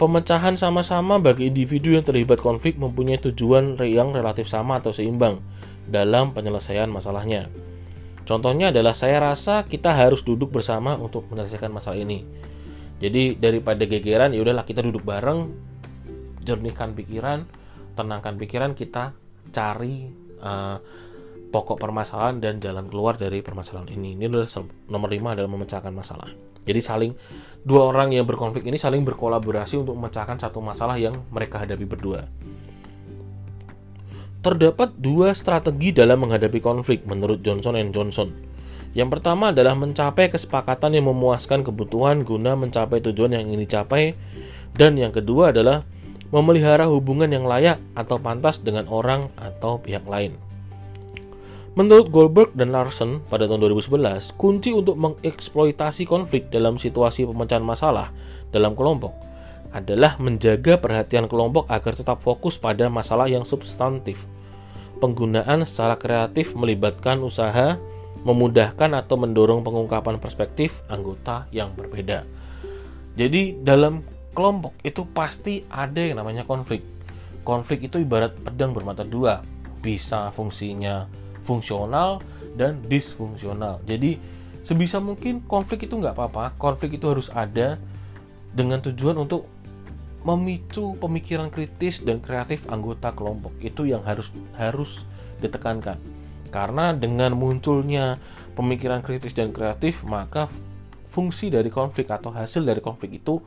Pemecahan 0.00 0.58
sama-sama 0.58 1.20
bagi 1.20 1.52
individu 1.52 1.94
yang 1.94 2.02
terlibat 2.02 2.40
konflik 2.40 2.80
mempunyai 2.80 3.20
tujuan 3.20 3.78
yang 3.84 4.10
relatif 4.10 4.48
sama 4.48 4.80
atau 4.80 4.90
seimbang 4.90 5.38
dalam 5.86 6.32
penyelesaian 6.32 6.88
masalahnya. 6.88 7.52
Contohnya 8.22 8.70
adalah 8.70 8.94
saya 8.94 9.18
rasa 9.20 9.66
kita 9.66 9.92
harus 9.92 10.22
duduk 10.24 10.54
bersama 10.54 10.96
untuk 10.96 11.28
menyelesaikan 11.28 11.70
masalah 11.70 11.98
ini. 12.00 12.24
Jadi 13.02 13.34
daripada 13.36 13.82
gegeran 13.82 14.30
ya 14.30 14.40
udahlah 14.40 14.62
kita 14.62 14.78
duduk 14.78 15.02
bareng 15.02 15.50
jernihkan 16.42 16.94
pikiran 16.94 17.46
tenangkan 17.98 18.34
pikiran 18.38 18.72
kita 18.72 19.12
cari 19.52 20.08
uh, 20.40 20.76
pokok 21.52 21.76
permasalahan 21.76 22.40
dan 22.40 22.54
jalan 22.58 22.88
keluar 22.88 23.20
dari 23.20 23.44
permasalahan 23.44 23.92
ini. 23.92 24.16
Ini 24.16 24.32
adalah 24.32 24.48
nomor 24.88 25.08
5 25.12 25.34
adalah 25.36 25.50
memecahkan 25.52 25.92
masalah. 25.92 26.30
Jadi 26.62 26.80
saling 26.80 27.12
dua 27.62 27.94
orang 27.94 28.10
yang 28.10 28.26
berkonflik 28.26 28.66
ini 28.66 28.78
saling 28.78 29.06
berkolaborasi 29.06 29.78
untuk 29.78 29.94
memecahkan 29.94 30.38
satu 30.38 30.58
masalah 30.58 30.98
yang 30.98 31.22
mereka 31.30 31.62
hadapi 31.62 31.86
berdua. 31.86 32.26
Terdapat 34.42 34.98
dua 34.98 35.30
strategi 35.38 35.94
dalam 35.94 36.26
menghadapi 36.26 36.58
konflik 36.58 37.06
menurut 37.06 37.46
Johnson 37.46 37.78
and 37.78 37.94
Johnson. 37.94 38.34
Yang 38.92 39.18
pertama 39.18 39.54
adalah 39.54 39.72
mencapai 39.78 40.28
kesepakatan 40.28 40.98
yang 40.98 41.06
memuaskan 41.08 41.62
kebutuhan 41.62 42.26
guna 42.26 42.58
mencapai 42.58 42.98
tujuan 43.00 43.38
yang 43.38 43.46
ingin 43.48 43.64
dicapai. 43.64 44.18
Dan 44.74 44.98
yang 44.98 45.14
kedua 45.14 45.54
adalah 45.54 45.86
memelihara 46.34 46.90
hubungan 46.90 47.30
yang 47.30 47.46
layak 47.46 47.78
atau 47.94 48.18
pantas 48.18 48.58
dengan 48.58 48.90
orang 48.90 49.30
atau 49.38 49.78
pihak 49.78 50.02
lain. 50.10 50.34
Menurut 51.72 52.12
Goldberg 52.12 52.52
dan 52.52 52.68
Larson 52.68 53.24
pada 53.32 53.48
tahun 53.48 53.64
2011, 53.72 54.36
kunci 54.36 54.76
untuk 54.76 54.92
mengeksploitasi 55.00 56.04
konflik 56.04 56.52
dalam 56.52 56.76
situasi 56.76 57.24
pemecahan 57.24 57.64
masalah 57.64 58.12
dalam 58.52 58.76
kelompok 58.76 59.16
adalah 59.72 60.20
menjaga 60.20 60.76
perhatian 60.76 61.32
kelompok 61.32 61.64
agar 61.72 61.96
tetap 61.96 62.20
fokus 62.20 62.60
pada 62.60 62.92
masalah 62.92 63.24
yang 63.24 63.48
substantif. 63.48 64.28
Penggunaan 65.00 65.64
secara 65.64 65.96
kreatif 65.96 66.52
melibatkan 66.52 67.24
usaha 67.24 67.80
memudahkan 68.20 68.92
atau 68.92 69.16
mendorong 69.16 69.64
pengungkapan 69.64 70.20
perspektif 70.20 70.84
anggota 70.92 71.48
yang 71.56 71.72
berbeda. 71.72 72.28
Jadi 73.16 73.64
dalam 73.64 74.04
kelompok 74.36 74.76
itu 74.84 75.08
pasti 75.08 75.64
ada 75.72 76.04
yang 76.04 76.20
namanya 76.20 76.44
konflik. 76.44 76.84
Konflik 77.48 77.88
itu 77.88 77.96
ibarat 77.96 78.36
pedang 78.44 78.76
bermata 78.76 79.08
dua, 79.08 79.40
bisa 79.80 80.28
fungsinya 80.36 81.21
fungsional 81.42 82.22
dan 82.54 82.80
disfungsional. 82.86 83.82
Jadi 83.84 84.16
sebisa 84.62 85.02
mungkin 85.02 85.42
konflik 85.44 85.90
itu 85.90 85.98
nggak 85.98 86.14
apa-apa, 86.14 86.54
konflik 86.56 86.96
itu 86.96 87.06
harus 87.10 87.28
ada 87.34 87.76
dengan 88.54 88.78
tujuan 88.80 89.18
untuk 89.18 89.48
memicu 90.22 90.94
pemikiran 91.02 91.50
kritis 91.50 91.98
dan 92.00 92.22
kreatif 92.22 92.64
anggota 92.70 93.10
kelompok. 93.10 93.50
Itu 93.58 93.84
yang 93.84 94.06
harus 94.06 94.30
harus 94.54 95.02
ditekankan. 95.42 95.98
Karena 96.52 96.92
dengan 96.94 97.34
munculnya 97.34 98.20
pemikiran 98.54 99.00
kritis 99.00 99.34
dan 99.34 99.50
kreatif, 99.50 100.04
maka 100.04 100.46
fungsi 101.08 101.48
dari 101.48 101.72
konflik 101.72 102.12
atau 102.12 102.30
hasil 102.30 102.62
dari 102.62 102.78
konflik 102.84 103.18
itu 103.18 103.40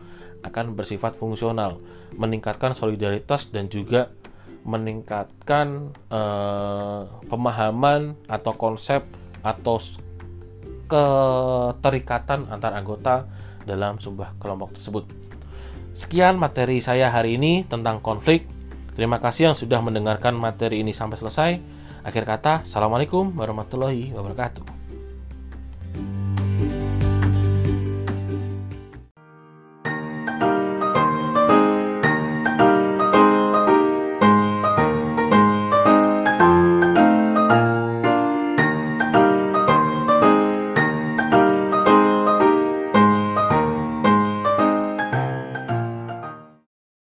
akan 0.45 0.77
bersifat 0.77 1.17
fungsional, 1.17 1.81
meningkatkan 2.13 2.77
solidaritas 2.77 3.49
dan 3.49 3.65
juga 3.69 4.13
meningkatkan 4.65 5.93
eh, 6.09 7.01
pemahaman 7.29 8.17
atau 8.25 8.51
konsep 8.57 9.05
atau 9.45 9.77
keterikatan 10.89 12.49
antar 12.49 12.73
anggota 12.73 13.29
dalam 13.65 14.01
sebuah 14.01 14.37
kelompok 14.41 14.77
tersebut. 14.77 15.05
Sekian 15.95 16.35
materi 16.35 16.83
saya 16.83 17.07
hari 17.13 17.37
ini 17.39 17.63
tentang 17.65 18.01
konflik. 18.01 18.45
Terima 18.97 19.21
kasih 19.21 19.51
yang 19.51 19.57
sudah 19.57 19.79
mendengarkan 19.79 20.35
materi 20.35 20.81
ini 20.83 20.91
sampai 20.91 21.17
selesai. 21.19 21.51
Akhir 22.05 22.27
kata, 22.27 22.67
Assalamualaikum 22.67 23.33
warahmatullahi 23.33 24.13
wabarakatuh. 24.13 24.74